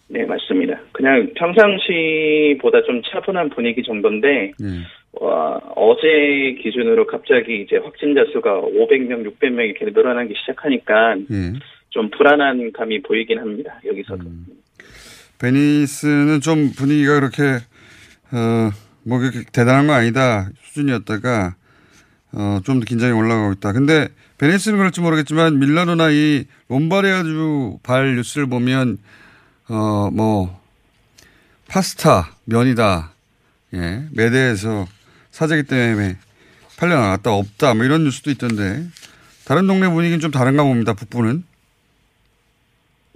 [0.07, 0.79] 네, 맞습니다.
[0.91, 4.65] 그냥 평상시보다 좀 차분한 분위기 정도인데, 예.
[5.13, 11.53] 와, 어제 기준으로 갑자기 이제 확진자 수가 500명, 600명 이렇게 늘어나기 시작하니까 예.
[11.89, 13.79] 좀 불안한 감이 보이긴 합니다.
[13.85, 14.23] 여기서도.
[14.25, 14.45] 음.
[15.39, 17.43] 베니스는 좀 분위기가 그렇게
[18.31, 18.69] 어,
[19.03, 21.55] 뭐 그렇게 대단한 건 아니다 수준이었다가
[22.33, 23.73] 어, 좀 더 긴장이 올라가고 있다.
[23.73, 28.97] 근데 베니스는 그럴지 모르겠지만 밀라노나 이 롬바리아주 발 뉴스를 보면
[29.69, 30.59] 어, 뭐
[31.67, 33.11] 파스타 면이다.
[33.73, 34.03] 예.
[34.13, 34.85] 매대에서
[35.31, 36.17] 사재기 때문에
[36.77, 37.73] 팔려 나갔다 없다.
[37.73, 38.83] 뭐 이런 뉴스도 있던데
[39.45, 40.93] 다른 동네 분위기는 좀 다른가 봅니다.
[40.93, 41.43] 북부는.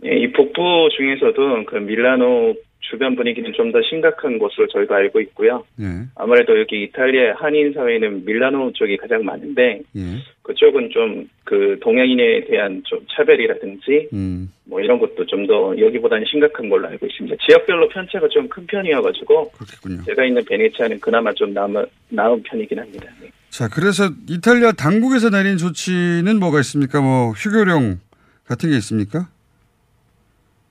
[0.06, 2.56] 예, 이 북부 중에서도 그 밀라노
[2.90, 5.64] 주변 분위기는 좀 더 심각한 것으로 저희가 알고 있고요.
[5.82, 5.86] 예.
[6.16, 10.02] 아무래도 여기 이탈리아 한인 사회는 밀라노 쪽이 가장 많은데, 예.
[10.44, 14.52] 그쪽은 좀 그 동양인에 대한 좀 차별이라든지 음.
[14.64, 17.36] 뭐 이런 것도 좀 더 여기보다는 심각한 걸로 알고 있습니다.
[17.48, 20.04] 지역별로 편차가 좀 큰 편이어가지고 그렇겠군요.
[20.06, 23.08] 제가 있는 베네치아는 그나마 좀 나은, 나은 편이긴 합니다.
[23.22, 23.30] 네.
[23.52, 27.00] 자, 그래서 이탈리아 당국에서 내린 조치는 뭐가 있습니까?
[27.00, 28.00] 뭐 휴교령
[28.48, 29.28] 같은 게 있습니까?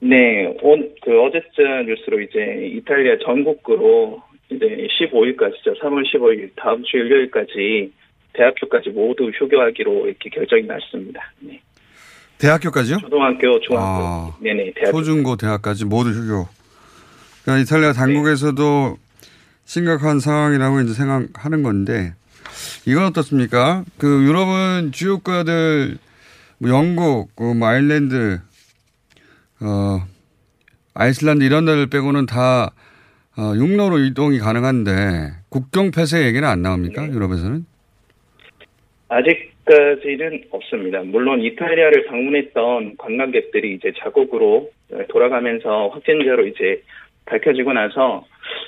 [0.05, 5.81] 네, 온, 그 어제자 뉴스로 이제 이탈리아 전국구로 이제 15일까지죠.
[5.81, 7.90] 3월 15일 다음 주 일요일까지
[8.35, 11.33] 대학교까지 모두 휴교하기로 이렇게 결정이 났습니다.
[11.40, 11.59] 네.
[12.37, 12.99] 대학교까지요?
[12.99, 14.99] 초등학교, 중학교, 아, 네네 대학교.
[14.99, 16.49] 초중고 대학까지 모두 휴교.
[17.43, 18.97] 그러니까 이탈리아 당국에서도
[19.64, 22.12] 심각한 상황이라고 이제 생각하는 건데
[22.87, 23.85] 이건 어떻습니까?
[23.97, 25.97] 그 유럽은 주요 국가들
[26.59, 28.40] 뭐 영국, 그뭐 아일랜드,
[29.64, 30.07] 어
[30.94, 32.72] 아이슬란드 이런 데를 빼고는 다
[33.37, 34.90] 어, 육로로 이동이 가능한데
[35.48, 37.09] 국경 폐쇄 얘기는 안 나옵니까?
[37.09, 37.66] 유럽에서는?
[39.09, 41.03] 아직까지는 없습니다.
[41.03, 44.70] 물론 이탈리아를 방문했던 관광객들이 이제 자국으로
[45.09, 46.83] 돌아가면서 확진자로 이제
[47.27, 48.24] 밝혀지고 나서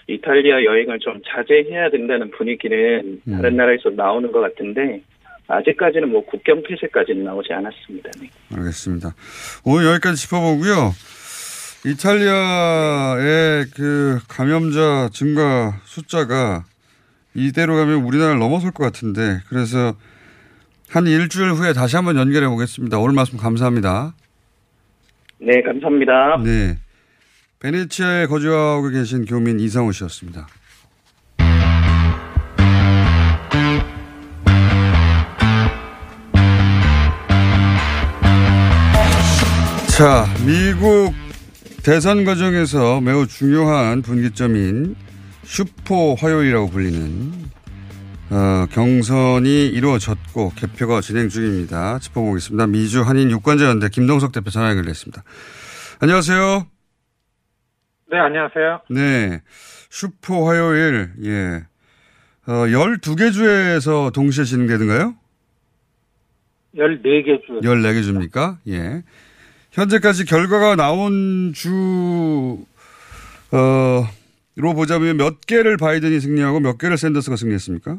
[0.09, 5.02] 이탈리아 여행을 좀 자제해야 된다는 분위기는 다른 나라에서 나오는 것 같은데
[5.48, 8.11] 아직까지는 뭐 국경 폐쇄까지는 나오지 않았습니다.
[8.20, 8.30] 네.
[8.54, 9.14] 알겠습니다.
[9.64, 10.92] 오늘 여기까지 짚어보고요.
[11.87, 16.64] 이탈리아의 그 감염자 증가 숫자가
[17.35, 19.94] 이대로 가면 우리나라를 넘어설 것 같은데 그래서
[20.88, 22.98] 한 일주일 후에 다시 한번 연결해 보겠습니다.
[22.98, 24.14] 오늘 말씀 감사합니다.
[25.38, 26.38] 네, 감사합니다.
[26.42, 26.78] 네.
[27.61, 30.46] 베네치아에 거주하고 계신 교민 이상호 씨였습니다.
[39.96, 41.14] 자, 미국
[41.82, 44.94] 대선 과정에서 매우 중요한 분기점인
[45.42, 47.32] 슈퍼 화요일이라고 불리는
[48.28, 51.98] 어, 경선이 이루어졌고 개표가 진행 중입니다.
[52.00, 52.66] 짚어보겠습니다.
[52.66, 55.22] 미주 한인 유권자연대 김동석 대표 전화 연결됐습니다.
[56.00, 56.66] 안녕하세요.
[58.11, 58.80] 네, 안녕하세요.
[58.90, 59.40] 네.
[59.88, 61.64] 슈퍼 화요일, 예.
[62.46, 65.14] 어, 12개 주에서 동시에 진행되는가요?
[66.74, 67.61] 14개 주.
[67.62, 68.59] 14개 주입니까?
[68.68, 69.02] 예.
[69.76, 71.68] 현재까지 결과가 나온 주,
[73.52, 74.02] 어,
[74.56, 77.98] 로 보자면 몇 개를 바이든이 승리하고 몇 개를 샌더스가 승리했습니까?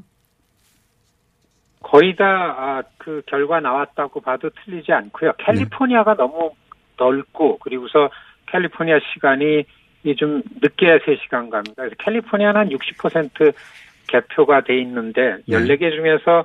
[1.84, 5.34] 거의 다, 아, 그 결과 나왔다고 봐도 틀리지 않고요.
[5.38, 6.52] 캘리포니아가 너무
[6.98, 8.10] 넓고, 그리고서
[8.48, 9.64] 캘리포니아 시간이
[10.04, 11.76] 이좀 늦게 3시간 갑니다.
[11.76, 13.54] 그래서 캘리포니아는 한60%
[14.08, 15.58] 개표가 돼 있는데, 네.
[15.58, 16.44] 14개 중에서,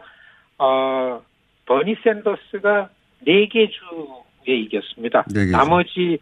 [0.59, 1.23] 어,
[1.65, 2.91] 버니 샌더스가
[3.27, 3.81] 4개 주
[4.49, 5.25] 에 이겼습니다.
[5.33, 5.51] 네.
[5.51, 6.19] 나머지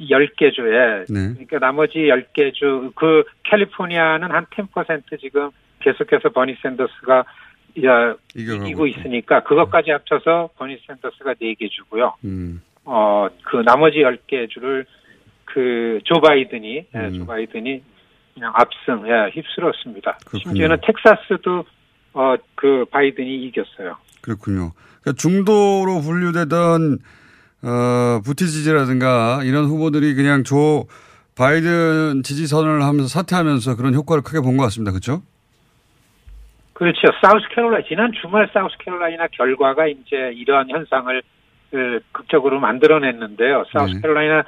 [0.00, 1.32] 10개 주에, 네.
[1.34, 5.50] 그러니까 나머지 10개 주, 그 캘리포니아는 한 10% 지금
[5.80, 7.24] 계속해서 버니 샌더스가
[7.84, 12.14] 야, 이기고 있으니까 그것까지 합쳐서 버니 샌더스가 4개 주고요.
[12.24, 12.62] 음.
[12.84, 14.86] 어, 그 나머지 10개 주를
[15.44, 17.12] 그 조 바이든이, 예, 음.
[17.18, 17.82] 조 바이든이
[18.34, 20.18] 그냥 압승, 예, 휩쓸었습니다.
[20.42, 21.64] 심지어는 텍사스도
[22.14, 23.96] 어, 그 바이든이 이겼어요.
[24.20, 24.72] 그렇군요.
[25.00, 26.98] 그러니까 중도로 분류되던
[27.64, 30.86] 어, 부티지지라든가 이런 후보들이 그냥 조
[31.36, 34.92] 바이든 지지 선언을 하면서 사퇴하면서 그런 효과를 크게 본 것 같습니다.
[34.92, 35.22] 그렇죠?
[36.74, 37.00] 그렇죠.
[37.22, 41.22] 사우스캐롤라이나 지난 주말 사우스캐롤라이나 결과가 이제 이러한 현상을
[41.70, 43.64] 그, 극적으로 만들어냈는데요.
[43.72, 44.44] 사우스캐롤라이나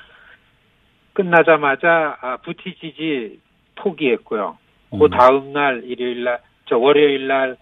[1.12, 3.40] 끝나자마자 아, 부티지지
[3.76, 4.58] 포기했고요.
[4.90, 7.56] 그 다음 날 일요일 날, 저 월요일 날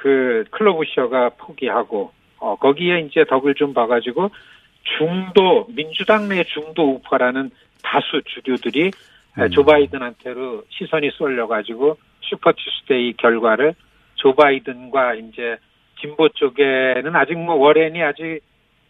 [0.00, 4.30] 그 클로부셔가 포기하고 어, 거기에 이제 덕을 좀 봐가지고
[4.96, 7.50] 중도 민주당 내 중도 우파라는
[7.82, 8.90] 다수 주류들이
[9.38, 13.74] 에, 조 바이든한테로 시선이 쏠려가지고 Super Tuesday 결과를
[14.14, 15.56] 조 바이든과 이제
[16.00, 18.40] 진보 쪽에는 아직 뭐 워렌이 아직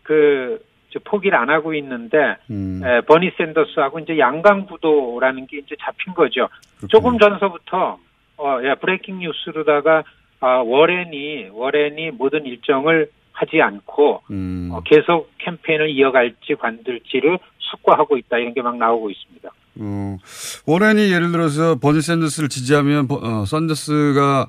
[0.02, 6.48] 그저 포기를 안 하고 있는데 에, 버니 샌더스하고 이제 양강 구도라는 게 이제 잡힌 거죠.
[6.88, 7.98] 조금 전서부터
[8.38, 10.04] 어, 야, breaking news로다가
[10.40, 14.68] 아, 워렌이 워렌이 모든 일정을 하지 않고 음.
[14.72, 19.48] 어, 계속 캠페인을 이어갈지 관둘지를 숙고하고 있다 이런 게 막 나오고 있습니다.
[19.80, 20.16] 어,
[20.66, 24.46] 워렌이 예를 들어서 버니 샌더스를 지지하면 버- 어, 샌더스가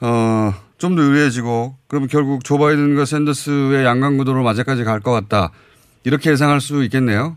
[0.00, 5.52] 어, 좀 더 유리해지고 그러면 결국 조 바이든과 샌더스의 양강구도로 마지막까지 갈 것 같다.
[6.04, 7.36] 이렇게 예상할 수 있겠네요.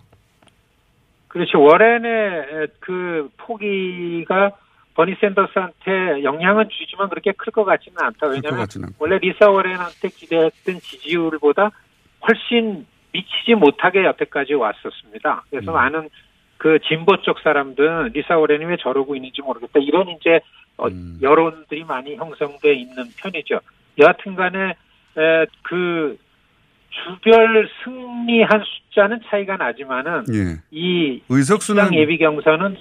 [1.28, 1.62] 그렇죠.
[1.62, 4.52] 워렌의 그 포기가
[4.96, 8.28] 버니 샌더스한테 영향은 주지만 그렇게 클 것 같지는 않다.
[8.28, 8.90] 왜냐하면 같지는.
[8.98, 11.72] 원래 리사 워렌한테 기대했던 지지율보다
[12.28, 15.46] 훨씬 미치지 못하게 여태까지 왔었습니다.
[15.50, 15.74] 그래서 음.
[15.74, 16.10] 많은
[16.58, 19.80] 그 진보 쪽 사람들은 리사 워렌이 왜 저러고 있는지 모르겠다.
[19.80, 20.40] 이런 이제
[20.78, 21.18] 어, 음.
[21.22, 23.60] 여론들이 많이 형성돼 있는 편이죠.
[24.00, 24.70] 여하튼간에
[25.18, 26.18] 에, 그
[26.90, 30.62] 주별 승리한 숫자는 차이가 나지만은 예.
[30.72, 32.78] 이 의석수는 예비 경선은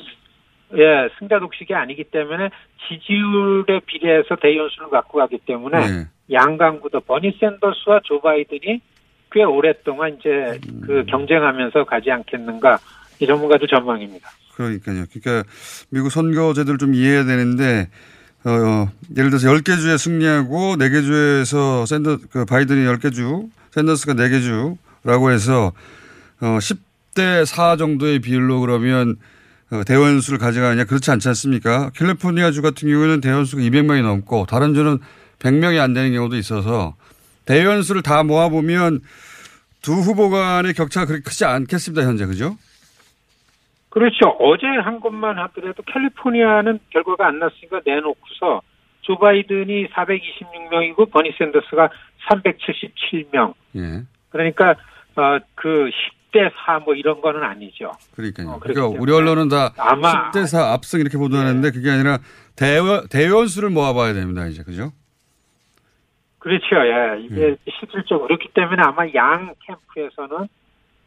[0.76, 2.50] 예 승자 독식이 아니기 때문에
[2.88, 6.06] 지지율에 비례해서 대연수를 갖고 가기 때문에 네.
[6.32, 8.80] 양강구도 버니 샌더스와 조 바이든이
[9.32, 12.78] 꽤 오랫동안 이제 그 경쟁하면서 가지 않겠는가
[13.20, 14.28] 이 전문가도 전망입니다.
[14.54, 15.04] 그러니까요.
[15.12, 15.48] 그러니까
[15.90, 17.88] 미국 선거제도를 좀 이해해야 되는데
[18.44, 24.14] 어, 어, 예를 들어서 10개 주에 승리하고 4개 주에서 샌더 그 바이든이 10개 주, 샌더스가
[24.14, 25.72] 4개 주라고 해서
[26.40, 29.33] 어 10대 4 정도의 비율로 그러면 어,
[29.86, 31.90] 대원수를 가져가느냐 그렇지 않지 않습니까?
[31.94, 34.98] 캘리포니아 주 같은 경우에는 대원수가 200명이 넘고 다른 주는
[35.38, 36.94] 100명이 안 되는 경우도 있어서
[37.46, 39.00] 대원수를 다 모아보면
[39.82, 42.24] 두 후보 간의 격차가 그렇게 크지 않겠습니다, 현재.
[42.24, 42.56] 그죠?
[43.90, 44.28] 그렇죠.
[44.40, 48.62] 어제 한 것만 하더라도 캘리포니아는 결과가 안 났으니까 내놓고서
[49.02, 51.90] 조 바이든이 426명이고 버니 샌더스가
[52.28, 53.54] 377명.
[53.76, 54.02] 예.
[54.30, 54.74] 그러니까
[55.16, 55.90] 어, 그
[56.34, 57.92] 10대 4 뭐 이런 거는 아니죠.
[58.14, 58.58] 그러니까요.
[58.60, 62.18] 그렇기 그러니까 우리 언론은 다 아마- 10대 4 압승 이렇게 보도하는데 그게 아니라
[62.56, 64.62] 대의원, 대의원 수를 모아봐야 됩니다, 이제.
[64.62, 64.92] 그죠?
[66.38, 66.66] 그렇죠.
[66.76, 67.20] 예.
[67.22, 70.46] 이게 실질적으로 그렇기 때문에 아마 양 캠프에서는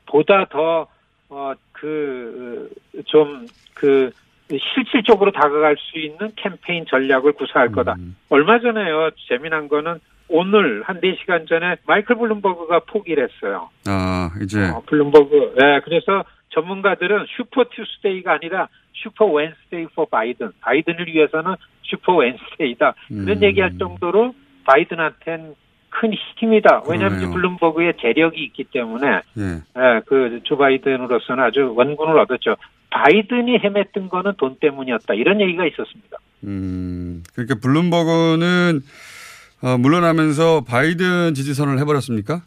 [0.08, 0.88] 보다 더,
[1.30, 2.70] 어, 그,
[3.06, 4.10] 좀, 그,
[4.50, 7.96] 실질적으로 다가갈 수 있는 캠페인 전략을 구사할 거다.
[8.30, 9.12] 얼마 전에요.
[9.28, 13.70] 재미난 거는 오늘 한 4시간 전에 마이클 블룸버그가 포기를 했어요.
[13.88, 14.70] 아, 이제.
[14.70, 15.56] 어, 블룸버그.
[15.62, 20.52] 예, 그래서 전문가들은 Super Tuesday가 아니라 Super Wednesday for 바이든.
[20.62, 22.93] 바이든을 위해서는 Super Wednesday다.
[23.08, 23.44] 그런 음.
[23.44, 24.34] 얘기할 정도로
[24.66, 25.56] 바이든한테는
[25.90, 26.84] 큰 힘이다.
[26.90, 27.34] 왜냐하면 그러네요.
[27.34, 29.44] 블룸버그의 재력이 있기 때문에 예.
[29.78, 32.56] 예, 그 조 바이든으로서는 아주 원군을 얻었죠.
[32.90, 35.13] 바이든이 헤맸던 거는 돈 때문이었다.
[35.13, 36.18] 이런 얘기가 있었습니다.
[36.44, 38.82] 음, 그러니까 블룸버그는
[39.62, 42.41] 어, 물러나면서 바이든 지지 선언을 해버렸습니까?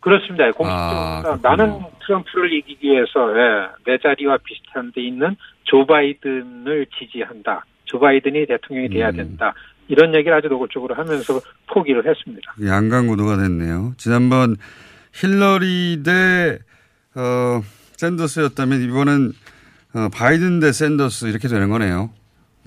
[0.00, 0.44] 그렇습니다.
[0.52, 1.40] 공식적으로 아, 그렇군요.
[1.42, 7.64] 나는 트럼프를 이기기 위해서 예, 내 자리와 비슷한 데 있는 조 바이든을 지지한다.
[7.84, 8.92] 조 바이든이 대통령이 음.
[8.92, 9.54] 돼야 된다.
[9.88, 12.54] 이런 얘기를 아주 노골적으로 하면서 포기를 했습니다.
[12.64, 13.94] 양강구도가 됐네요.
[13.96, 14.56] 지난번
[15.14, 16.58] 힐러리 대
[17.14, 17.62] 어,
[17.96, 19.32] 샌더스였다면 이번엔
[19.94, 22.10] 어, 바이든 대 샌더스 이렇게 되는 거네요.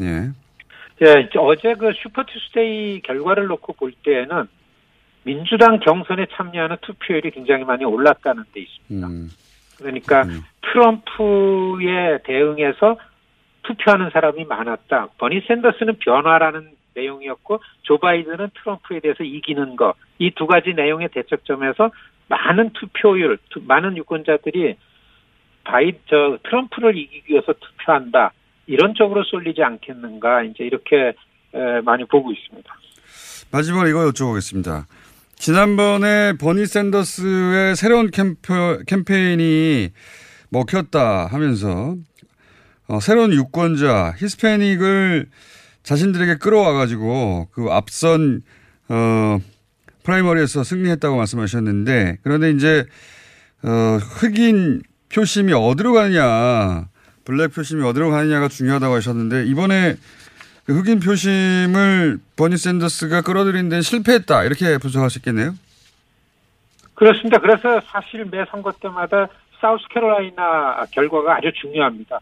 [0.02, 0.32] 예.
[1.02, 4.48] 예, 어제 그 Super Tuesday 결과를 놓고 볼 때에는
[5.24, 9.08] 민주당 경선에 참여하는 투표율이 굉장히 많이 올랐다는 데 있습니다.
[9.08, 9.30] 음,
[9.78, 10.24] 그러니까
[10.62, 12.98] 트럼프에 대응해서
[13.64, 15.10] 투표하는 사람이 많았다.
[15.18, 19.94] 버니 샌더스는 변화라는 내용이었고 조 바이든은 트럼프에 대해서 이기는 거.
[20.20, 21.92] 이 두 가지 내용의 대척점에서
[22.28, 24.76] 많은 투표율, 투- 많은 유권자들이
[25.64, 28.32] 바이 저 트럼프를 이기기 위해서 투표한다.
[28.72, 31.14] 이런 쪽으로 쏠리지 않겠는가 이제 이렇게
[31.54, 32.74] 에, 많이 보고 있습니다.
[33.52, 34.86] 마지막으로 이거 여쭤보겠습니다.
[35.36, 38.54] 지난번에 버니 샌더스의 새로운 캠페,
[38.88, 39.90] 캠페인이
[40.50, 41.96] 먹혔다 하면서
[42.88, 45.28] 어, 새로운 유권자 히스패닉을
[45.84, 48.42] 자신들에게 끌어와가지고 그 앞선
[48.88, 49.40] 어,
[50.04, 52.86] 프라이머리에서 승리했다고 말씀하셨는데 그런데 이제
[53.64, 54.82] 어, 흑인
[55.14, 56.91] 표심이 어디로 가느냐
[57.26, 59.96] 블랙 표심이 어디로 가느냐가 중요하다고 하셨는데 이번에
[60.66, 65.54] 그 흑인 표심을 버니 샌더스가 끌어들인 데는 실패했다 이렇게 분석할 수 있겠네요.
[66.94, 67.40] 그렇습니다.
[67.40, 69.28] 그래서 사실 매 선거 때마다
[69.60, 72.20] 사우스캐롤라이나 결과가 아주 중요합니다.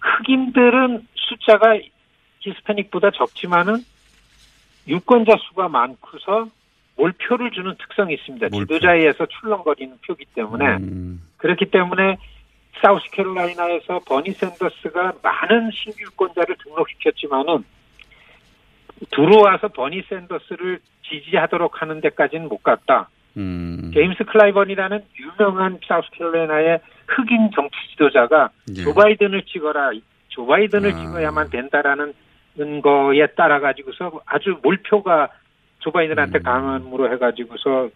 [0.00, 1.78] 흑인들은 숫자가
[2.40, 3.84] 히스패닉보다 적지만은
[4.86, 6.48] 유권자 수가 많고서
[6.96, 8.50] 몰표를 주는 특성이 있습니다.
[8.50, 11.22] 지도자에 의해서 출렁거리는 표기 때문에 음.
[11.38, 12.18] 그렇기 때문에
[12.80, 17.64] 사우스캐롤라이나에서 버니 샌더스가 많은 신규 유권자를 등록시켰지만은
[19.10, 23.08] 들어와서 버니 샌더스를 지지하도록 하는 데까지는 못 갔다.
[23.36, 23.90] 음.
[23.92, 28.82] 제임스 클라이번이라는 유명한 사우스캐롤라이나의 흑인 정치 지도자가 예.
[28.82, 29.90] 조 바이든을 찍어라,
[30.28, 30.94] 조 바이든을 아.
[30.94, 32.14] 찍어야만 된다라는
[32.82, 35.28] 거에 따라 가지고서 아주 몰표가
[35.80, 36.42] 조 바이든한테 음.
[36.42, 37.90] 감으로 해가지고서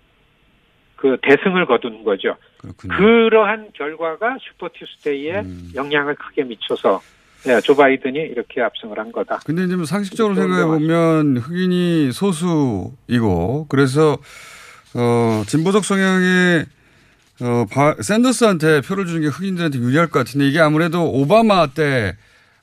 [0.99, 2.37] 그 대승을 거두는 거죠.
[2.77, 5.71] 그러한 결과가 Super Tuesday에 음.
[5.75, 7.01] 영향을 크게 미쳐서
[7.47, 9.39] 예, 조 바이든이 이렇게 압승을 한 거다.
[9.47, 14.19] 근데 이제 뭐 상식적으로 생각해 보면 흑인이 소수이고 그래서
[14.95, 16.67] 어 진보적 성향의
[17.43, 22.17] 어 바, 샌더스한테 표를 주는 게 흑인들한테 유리할 것 같은데 이게 아무래도 오바마 때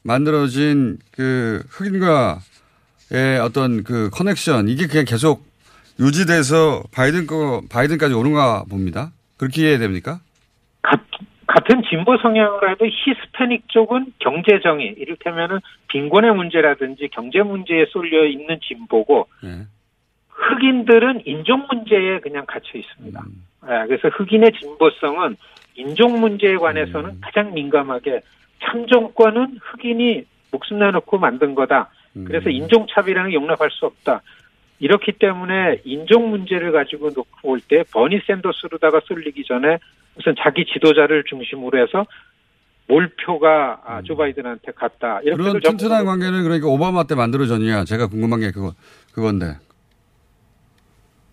[0.03, 5.45] 만들어진 그 흑인과의 어떤 그 connection 이게 그냥 계속
[5.99, 9.11] 유지돼서 바이든 거 바이든까지 오는가 봅니다.
[9.37, 10.19] 그렇게 이해해야 됩니까?
[11.47, 18.59] 같은 진보 성향으로 해도 히스패닉 쪽은 경제 정의, 이를테면은 빈곤의 문제라든지 경제 문제에 쏠려 있는
[18.61, 19.65] 진보고 네.
[20.27, 23.23] 흑인들은 인종 문제에 그냥 갇혀 있습니다.
[23.67, 25.37] 예, 그래서 흑인의 진보성은
[25.75, 28.21] 인종 문제에 관해서는 가장 민감하게
[28.63, 31.89] 참정권은 흑인이 목숨 내놓고 만든 거다.
[32.25, 34.21] 그래서 인종차별이라는 게 용납할 수 없다.
[34.85, 39.79] 이렇기 때문에 인종 문제를 가지고 놓고 볼 때 버니 샌더스로다가 쏠리기 전에
[40.15, 42.05] 우선 자기 지도자를 중심으로 해서
[42.87, 45.19] 몰표가 아, 조 바이든한테 갔다.
[45.23, 47.85] 이렇게 그런 튼튼한 관계는 그러니까 오바마 때 만들어졌냐?
[47.85, 48.73] 제가 궁금한 게 그거
[49.11, 49.55] 그건데.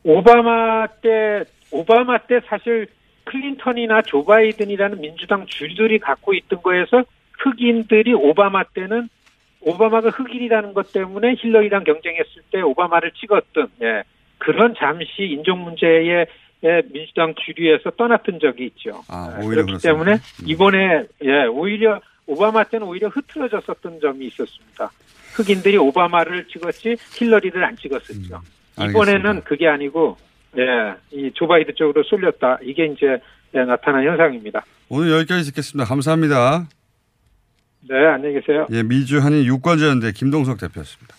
[0.05, 2.87] 오바마 때 오바마 때 사실
[3.25, 7.05] 클린턴이나 조 바이든이라는 민주당 주들이 갖고 있던 거에서
[7.39, 9.11] 흑인들이 오바마 때는
[9.63, 14.03] 오바마가 흑인이라는 것 때문에 힐러리랑 경쟁했을 때 오바마를 찍었던 예,
[14.39, 16.27] 그런 잠시 인종 문제에
[16.65, 19.03] 예, 민주당 주류에서 떠났던 적이 있죠.
[19.09, 19.89] 아, 예, 오히려 그렇기 그렇습니다.
[19.89, 24.91] 때문에 이번에 예, 오히려 오바마 때는 오히려 흐트러졌었던 점이 있었습니다.
[25.35, 28.41] 흑인들이 오바마를 찍었지 힐러리를 안 찍었었죠.
[28.81, 30.17] 음, 이번에는 그게 아니고
[30.59, 32.59] 예, 이조 바이든 쪽으로 쏠렸다.
[32.63, 33.19] 이게 이제
[33.55, 34.65] 예, 나타난 현상입니다.
[34.89, 35.89] 오늘 여기까지 듣겠습니다.
[35.89, 36.67] 감사합니다.
[37.89, 38.67] 네, 안녕히 계세요.
[38.71, 41.17] 예, 미주 한인 유권자연대 김동석 대표였습니다.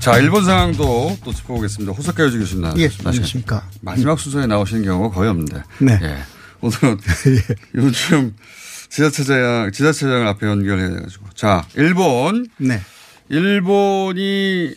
[0.00, 1.92] 자, 일본 상황도 또 짚어보겠습니다.
[1.92, 2.88] 호석카 유지 교수님 나, 예.
[3.04, 3.68] 안녕하십니까.
[3.82, 5.62] 마지막 순서에 나오시는 경우가 거의 없는데.
[5.80, 5.98] 네.
[6.02, 6.16] 예.
[6.60, 6.98] 오늘은
[7.76, 8.34] 요즘
[8.88, 11.26] 지자체장, 지자체장을 앞에 연결해가지고.
[11.34, 12.48] 자, 일본.
[12.56, 12.80] 네.
[13.28, 14.74] 일본이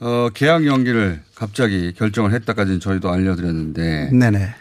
[0.00, 4.10] 어, 계약 연기를 갑자기 결정을 했다까지는 저희도 알려드렸는데.
[4.12, 4.54] 네네.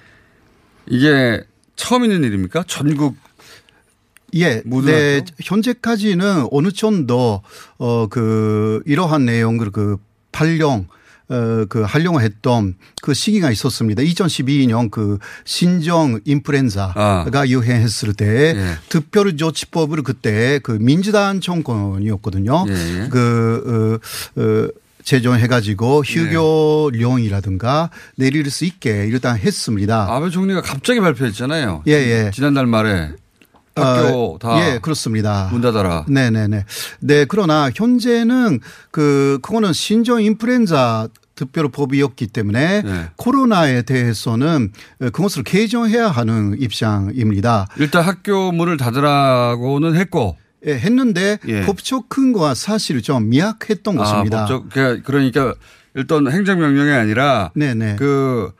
[0.88, 1.44] 이게
[1.76, 2.64] 처음 있는 일입니까?
[2.68, 3.16] 전국
[4.36, 7.42] 예, 네, 현재까지는 어느 정도
[7.78, 9.98] 어그 이러한 내용을 그
[10.32, 10.88] 발령 어
[11.28, 14.02] 그 하려고 했던 그 시기가 있었습니다.
[14.02, 18.56] 2012년 그 신종 인플루엔자가 유행했을 때
[18.90, 22.66] 특별 조치법을 그때 그 민주당 정권이었거든요.
[22.70, 23.08] 예.
[23.10, 24.00] 그
[24.38, 24.68] 어, 어,
[25.04, 30.08] 제정해가지고 휴교령이라든가 내릴 수 있게 일단 했습니다.
[30.10, 31.84] 아베 총리가 갑자기 발표했잖아요.
[31.88, 32.32] 예, 예.
[32.34, 33.14] 지난달 말에
[33.82, 35.50] 학교 어, 다 예, 그렇습니다.
[35.52, 36.06] 문 닫아라.
[36.08, 36.66] 네네네.
[37.02, 38.60] 네, 그러나 현재는
[38.92, 43.06] 그, 그거는 신종 인플루엔자 특별법이었기 때문에 네.
[43.16, 47.68] 코로나에 대해서는 그것을 개정해야 하는 입장입니다.
[47.78, 50.36] 일단 학교 문을 닫으라고는 했고.
[50.66, 51.62] 예, 했는데 예.
[51.68, 54.38] 법적 근거가 사실 좀 미약했던 것입니다.
[54.40, 55.54] 아, 법적, 그러니까- 그러니까
[55.94, 57.98] 일단 행정명령이 아니라 네네.
[58.00, 58.52] 그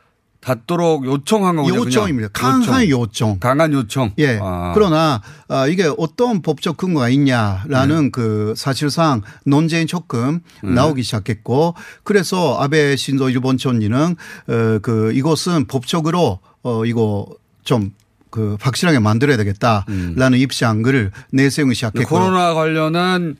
[0.48, 1.74] 닫도록 요청한 거군요.
[1.74, 1.86] 그냥.
[1.86, 2.28] 요청입니다.
[2.32, 3.38] 강한 요청.
[3.38, 4.12] 강한 요청.
[4.18, 4.38] 예.
[4.40, 4.72] 아.
[4.74, 8.10] 그러나 아, 이게 어떤 법적 근거가 있냐라는 네.
[8.10, 10.74] 그 사실상 논쟁이 조금 음.
[10.74, 14.16] 나오기 시작했고 그래서 아베 신조 일본 총리는
[14.48, 17.26] 어, 그 이것은 법적으로 어 이거
[17.64, 22.20] 좀그 확실하게 만들어야 되겠다라는 입장을 내세우기 시작했고 음.
[22.20, 23.36] 코로나 관련한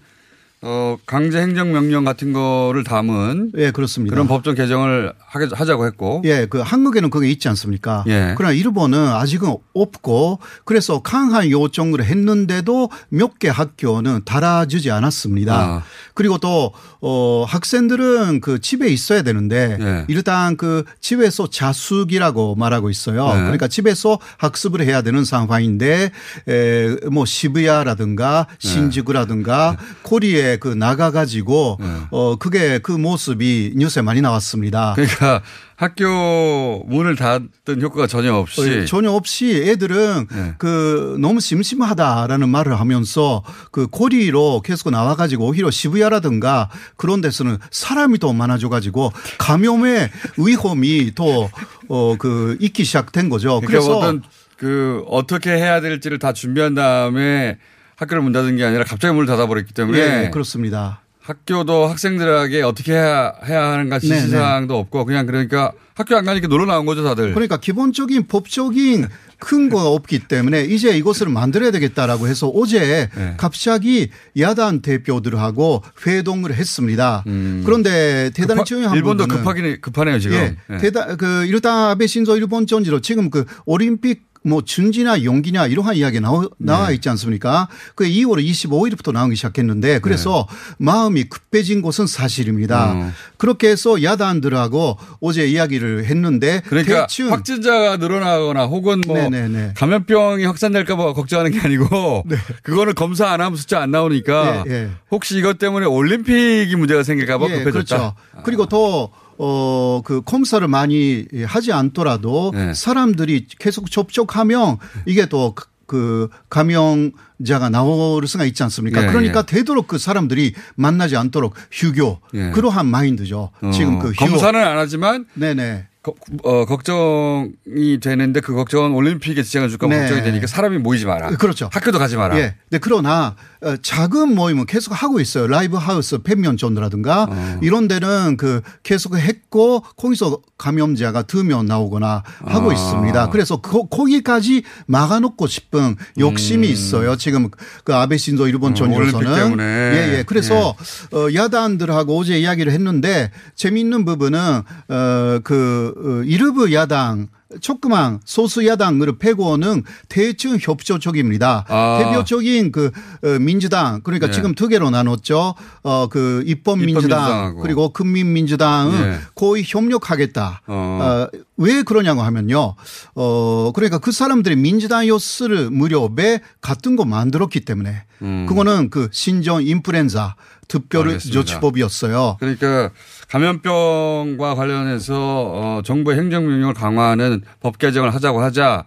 [0.61, 4.13] 어, 강제 행정 명령 같은 거를 담은 예, 그렇습니다.
[4.13, 6.23] 그런 법정 개정을 하게, 하자고 했고.
[6.25, 8.03] 예, 그 한국에는 그게 있지 않습니까?
[8.09, 8.35] 예.
[8.37, 15.55] 그러나 일본은 아직은 없고 그래서 강한 요청을 했는데도 몇 개 학교는 달아주지 않았습니다.
[15.55, 15.83] 아.
[16.15, 20.05] 그리고 또, 어, 학생들은 그 집에 있어야 되는데 예.
[20.09, 23.29] 일단 그 집에서 자숙이라고 말하고 있어요.
[23.29, 23.41] 네.
[23.43, 26.11] 그러니까 집에서 학습을 해야 되는 상황인데
[26.49, 28.69] 에, 뭐 시부야라든가 네.
[28.69, 31.87] 신주쿠라든가 코리에 그 나가가지고 네.
[32.11, 34.95] 어, 그게 그 모습이 뉴스에 많이 나왔습니다.
[34.97, 35.43] 그러니까
[35.77, 38.61] 학교 문을 닫은 효과가 전혀 없이.
[38.61, 40.55] 어, 전혀 없이 애들은 네.
[40.59, 48.33] 그 너무 심심하다라는 말을 하면서 그 고리로 계속 나와가지고 오히려 시부야라든가 그런 데서는 사람이 더
[48.33, 53.61] 많아져가지고 감염의 위험이 더어그 있기 시작된 거죠.
[53.61, 54.23] 그러니까 그래서 어떤
[54.57, 57.59] 그 어떻게 해야 될지를 다 준비한 다음에
[57.99, 59.99] 학교를 문 닫은 게 아니라 갑자기 문을 닫아버렸기 때문에.
[59.99, 61.03] 예, 그렇습니다.
[61.21, 66.65] 학교도 학생들에게 어떻게 해야, 해야 하는가 네, 지시사항도 없고 그냥 그러니까 학교 안 가니까 놀러
[66.65, 67.35] 나온 거죠 다들.
[67.35, 73.35] 그러니까 기본적인 법적인 근거가 없기 때문에 이제 이것을 만들어야 되겠다라고 해서 어제 네.
[73.37, 77.25] 갑자기 야당 대표들하고 회동을 했습니다.
[77.65, 78.63] 그런데 대단히 음.
[78.63, 80.37] 급하- 중요한 일본도 급하긴 급하네요 지금.
[80.39, 80.57] 예.
[80.71, 80.77] 예.
[80.79, 86.21] 대다 그 일단 아베 신조 일본 전지로 지금 그 올림픽 뭐 준지나 용기냐 이러한 이야기
[86.21, 86.49] 나오, 네.
[86.59, 87.69] 나와 있지 않습니까?
[87.95, 90.47] 그 2월 25일부터 나오기 시작했는데 그래서
[90.79, 92.95] 마음이 급해진 것은 사실입니다.
[92.95, 93.03] 네.
[93.03, 93.15] 음.
[93.37, 99.75] 그렇게 해서 야단들하고 어제 이야기를 했는데 그러니까 대충 확진자가 늘어나거나 혹은 뭐 네네네.
[99.77, 102.25] 감염병이 확산될까 봐 걱정하는 게 아니고
[102.63, 104.91] 그거는 검사 안 하면 숫자 안 나오니까 예, 예.
[105.11, 107.97] 혹시 이것 때문에 올림픽이 문제가 생길까봐 예, 급해졌다.
[107.97, 108.15] 그렇죠.
[108.45, 112.75] 그리고 또 어, 그 검사를 많이 하지 않더라도 네.
[112.75, 119.03] 사람들이 계속 접촉하면 이게 또그 감염자가 나올 수가 있지 않습니까?
[119.03, 119.47] 예, 그러니까 예.
[119.47, 122.51] 되도록 그 사람들이 만나지 않도록 휴교 예.
[122.51, 123.51] 그러한 마인드죠.
[123.61, 125.87] 어, 지금 그 휴 검사는 안 하지만 네네.
[126.03, 126.15] 거-
[126.45, 130.01] 어, 걱정이 되는데 그 걱정은 올림픽에 지장을 줄까 봐 네.
[130.03, 131.31] 걱정이 되니까 사람이 모이지 마라.
[131.37, 131.69] 그렇죠.
[131.73, 132.39] 학교도 가지 마라.
[132.39, 132.55] 예.
[132.71, 135.47] 네, 그러나 어, 작은 모임은 계속 하고 있어요.
[135.47, 137.59] 라이브 하우스 팬면존이라든가 어.
[137.63, 142.75] 이런 데는 그 계속 했고 거기서 감염자가 두 명 나오거나 하고 아.
[142.75, 143.31] 있습니다.
[143.31, 147.17] 그래서 거, 거기까지 막아놓고 싶은 욕심이 있어요.
[147.17, 147.49] 지금
[147.85, 148.73] 그 아베 신조 일본 음.
[148.73, 149.63] 어, 전주로서는 올림픽 때문에.
[149.65, 150.25] 예, 예.
[150.27, 150.75] 그래서
[151.13, 157.29] 어, 야당들하고 어제 이야기를 했는데 재미있는 부분은 어그 어, 일부 야당
[157.61, 161.65] 조그만 소수 야당을 빼고는 대충 협조적입니다.
[161.69, 161.99] 아.
[161.99, 162.91] 대표적인 그
[163.25, 164.33] 어, 민주당 그러니까 네.
[164.33, 165.55] 지금 두 개로 나눴죠.
[165.83, 167.59] 어그 입법 민주당.
[167.63, 169.19] 그리고 국민 민주당은 예.
[169.35, 170.63] 거의 협력하겠다.
[170.67, 171.29] 어.
[171.33, 172.75] 어, 왜 그러냐고 하면요.
[173.15, 178.47] 어 그러니까 그 사람들이 민주당 요스를 무렵에 같은 거 만들었기 때문에 음.
[178.47, 180.37] 그거는 그 신종 인플루엔자
[180.69, 181.41] 특별 알겠습니다.
[181.41, 182.37] 조치법이었어요.
[182.39, 182.91] 그러니까
[183.29, 188.85] 감염병과 관련해서 어, 정부의 행정명령을 강화하는 법 개정을 하자고 하자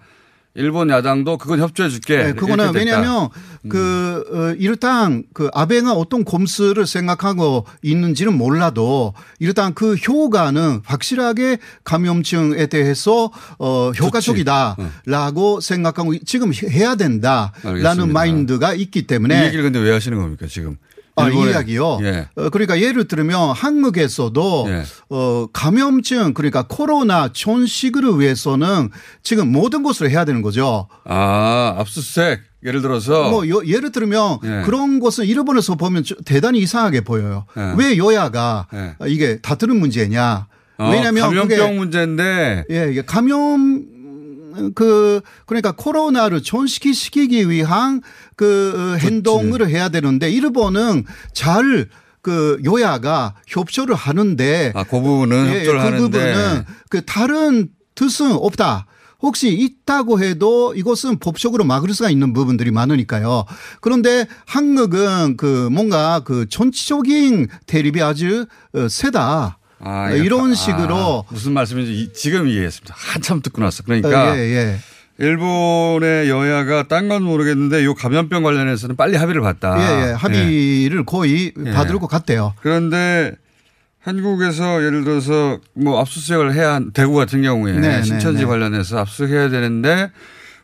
[0.53, 2.17] 일본 야당도 그건 협조해 줄게.
[2.17, 3.29] 네, 그거는 왜냐하면
[3.69, 12.65] 그 어, 일단 그 아베가 어떤 곰수를 생각하고 있는지는 몰라도 일단 그 효과는 확실하게 감염증에
[12.67, 18.05] 대해서 어 효과적이다라고 생각하고 지금 해야 된다라는 알겠습니다.
[18.13, 20.75] 마인드가 있기 이 때문에 얘기를 근데 왜 하시는 겁니까 지금?
[21.23, 21.99] 아, 이 이야기요.
[22.03, 22.27] 예.
[22.35, 24.83] 어, 그러니까 예를 들면 한국에서도 예.
[25.09, 28.89] 어, 감염증 그러니까 코로나 전식을 위해서는
[29.23, 30.87] 지금 모든 것을 해야 되는 거죠.
[31.05, 34.61] 아 압수수색 예를 들어서 뭐 요- 예를 들면 예.
[34.65, 37.45] 그런 것은 일본에서 보면 저- 대단히 이상하게 보여요.
[37.57, 37.73] 예.
[37.77, 38.95] 왜 여야가 예.
[39.07, 40.47] 이게 다투는 문제냐?
[40.77, 43.83] 어, 왜냐하면 감염병 그게 문제인데 예, 이게 감염
[44.75, 48.01] 그 그러니까 코로나를 전시시키기 위한
[48.35, 55.85] 그 행동을 해야 되는데 일본은 잘그 요야가 협조를 하는데 아, 그 부분은 예, 협조를 그
[55.85, 58.87] 하는데 부분은 그 다른 뜻은 없다.
[59.21, 63.45] 혹시 있다고 해도 이것은 법적으로 막을 수가 있는 부분들이 많으니까요.
[63.79, 69.59] 그런데 한국은 그 뭔가 그 전치적인 대립이 아주 어, 세다.
[69.83, 72.93] 아, 이거 이런 아, 식으로 무슨 말씀인지 이- 지금 이해했습니다.
[72.97, 74.77] 한참 듣고 나서 그러니까 어, 예, 예.
[75.17, 79.75] 일본의 여야가 딴 건 모르겠는데 요 감염병 관련해서는 빨리 합의를 봤다.
[79.77, 80.11] 예, 예.
[80.13, 81.71] 합의를 거의 예.
[81.71, 82.53] 받을 것 같대요.
[82.61, 83.33] 그런데
[83.99, 88.45] 한국에서 예를 들어서 뭐 압수수색을 해야 한 대구 같은 경우에 네, 신천지 네, 네.
[88.45, 90.09] 관련해서 압수수색해야 되는데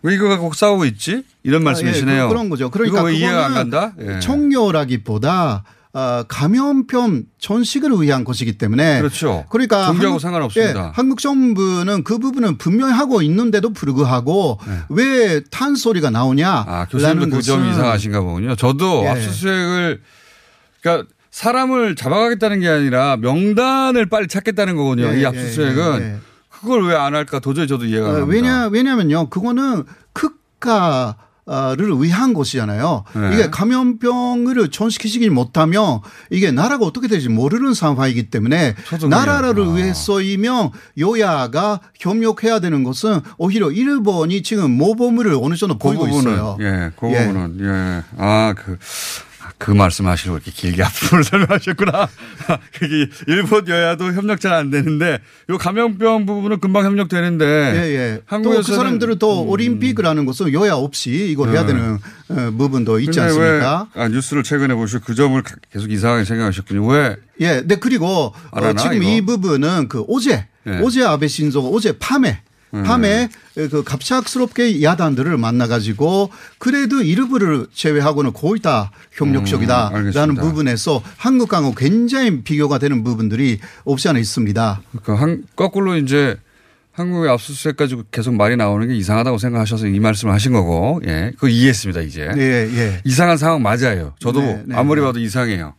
[0.01, 1.23] 왜 이거 갖고 싸우고 있지?
[1.43, 2.15] 이런 말씀이시네요.
[2.21, 2.69] 아, 예, 그- 그런 거죠.
[2.71, 3.93] 그러니까 이거 왜 이해가 안 간다?
[3.99, 4.19] 예.
[4.19, 5.63] 청료라기보다
[5.93, 9.45] 어, 감염병 전식을 위한 것이기 때문에 그렇죠.
[9.49, 10.85] 그러니까 종교하고 한국- 상관없습니다.
[10.87, 14.59] 예, 한국 정부는 그 부분은 분명히 하고 있는데도 불구하고
[14.89, 16.63] 왜 탄소리가 나오냐?
[16.67, 16.71] 네.
[16.71, 18.55] 아, 교수님도 그 점이 이상하신가 보군요.
[18.55, 19.07] 저도 예.
[19.07, 20.01] 압수수색을
[20.81, 25.13] 그러니까 사람을 잡아가겠다는 게 아니라 명단을 빨리 찾겠다는 거군요.
[25.15, 26.17] 예, 이 압수수색은 예, 예, 예.
[26.49, 28.33] 그걸 왜 안 할까 도저히 저도 이해가 안 어, 갑니다.
[28.35, 29.83] 왜냐 왜냐면요 그거는
[30.13, 31.15] 국가
[31.47, 33.05] 를 위한 것이잖아요.
[33.15, 33.33] 네.
[33.33, 38.75] 이게 감염병을 전시키시지 못하면 이게 나라가 어떻게 될지 모르는 상황이기 때문에
[39.09, 39.63] 나라를.
[39.63, 39.73] 아.
[39.73, 46.57] 위해서이면 여야가 협력해야 되는 것은 오히려 일본이 지금 모범을 어느 정도 그 보이고 부분은 있어요.
[46.59, 47.27] 예, 그 예.
[47.27, 48.03] 부분은 예.
[48.17, 48.77] 아, 그.
[49.57, 52.09] 그 말씀하시고 이렇게 길게 앞으로 설명하셨구나.
[52.73, 58.21] 그게 일본 여야도 협력 잘 안 되는데 요 감염병 부분은 금방 협력되는데 예, 예.
[58.29, 61.73] 또그 사람들은 또 올림픽이라는 것은 여야 없이 이걸 해야 네.
[61.73, 61.99] 되는
[62.29, 63.87] 어, 부분도 있지 않습니까?
[63.93, 65.41] 왜, 아, 뉴스를 최근에 보시고 그 점을
[65.71, 66.87] 계속 이상하게 생각하셨군요.
[66.87, 67.17] 왜?
[67.41, 69.11] 예, 네 그리고 안 어, 하나, 지금 이거?
[69.11, 70.81] 이 부분은 그 어제 예.
[70.83, 72.46] 어제 아베 신조가 어제 밤에 음.
[72.71, 80.41] 밤에 그 갑작스럽게 야단들을 만나가지고 그래도 일부를 제외하고는 거의 다 음, 협력적이다라는 알겠습니다.
[80.41, 84.81] 부분에서 한국하고 굉장히 비교가 되는 부분들이 없지 않아 있습니다.
[85.03, 86.37] 그 한, 거꾸로 이제
[86.91, 91.31] 한국의 압수수색 가지고 계속 말이 나오는 게 이상하다고 생각하셔서 이 말씀을 하신 거고, 예.
[91.35, 92.27] 그거 이해했습니다, 이제.
[92.35, 93.01] 예, 예.
[93.05, 94.15] 이상한 상황 맞아요.
[94.19, 95.05] 저도 네, 네, 아무리 네.
[95.05, 95.75] 봐도 이상해요.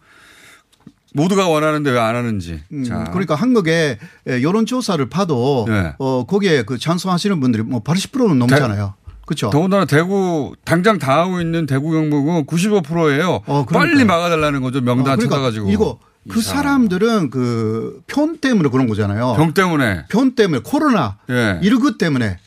[1.15, 2.61] 모두가 원하는데 왜 안 하는지.
[2.73, 3.05] 음, 자.
[3.05, 5.95] 그러니까 한국의 여론조사를 봐도 네.
[5.99, 8.95] 어, 거기에 그 찬성하시는 분들이 뭐 80%는 넘잖아요.
[9.27, 9.51] 그렇죠.
[9.51, 13.43] 더군다나 대구 당장 당하고 있는 대구 경북은 95%예요.
[13.73, 14.81] 빨리 막아달라는 거죠.
[14.81, 15.71] 명단 어, 그러니까 찾아가지고.
[15.71, 15.99] 이거
[16.31, 19.35] 그 사람들은 그 편 때문에 그런 거잖아요.
[19.37, 20.05] 병 때문에.
[20.09, 21.59] 편 때문에 코로나 예.
[21.63, 22.39] 이러그 때문에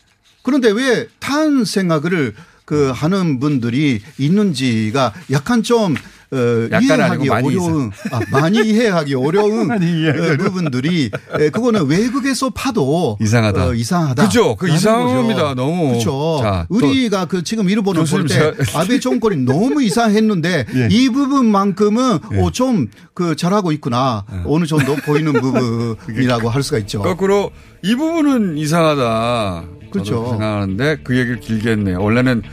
[0.43, 2.33] 그런데 왜 탄 생각을
[2.65, 5.95] 그 하는 분들이 있는지가 약간 좀
[6.33, 13.67] 어, 이해하기 어려운 아, 많이 이해하기 어려운 많이 어, 부분들이 에, 그거는 외국에서 파도 이상하다.
[13.67, 14.23] 어, 이상하다.
[14.23, 14.55] 그죠?
[14.55, 15.55] 그 이상합니다.
[15.55, 15.89] 너무.
[15.89, 16.39] 그렇죠.
[16.41, 20.87] 자, 또 우리가 그 지금 일본을 볼 때 아베 정권이 너무 이상했는데 예.
[20.89, 24.37] 이 부분만큼은 어, 좀그 잘하고 있구나 예.
[24.45, 27.01] 어느 정도 보이는 부분이라고 할 수가 있죠.
[27.01, 27.51] 거꾸로
[27.83, 29.63] 이 부분은 이상하다.
[29.91, 30.29] 그렇죠.
[30.29, 32.01] 생각하는데 그 얘기를 길게 했네요.
[32.01, 32.43] 원래는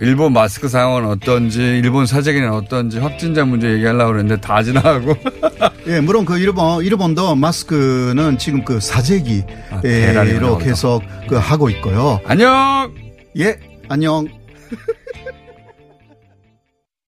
[0.00, 5.14] 일본 마스크 상황은 어떤지, 일본 사재기는 어떤지, 확진자 문제 얘기하려고 그랬는데 다 지나가고.
[5.88, 12.20] 예, 물론 그 일본 일본도 마스크는 지금 그 사재기로 아, 계속 그 하고 있고요.
[12.26, 12.92] 안녕.
[13.38, 14.26] 예, 안녕.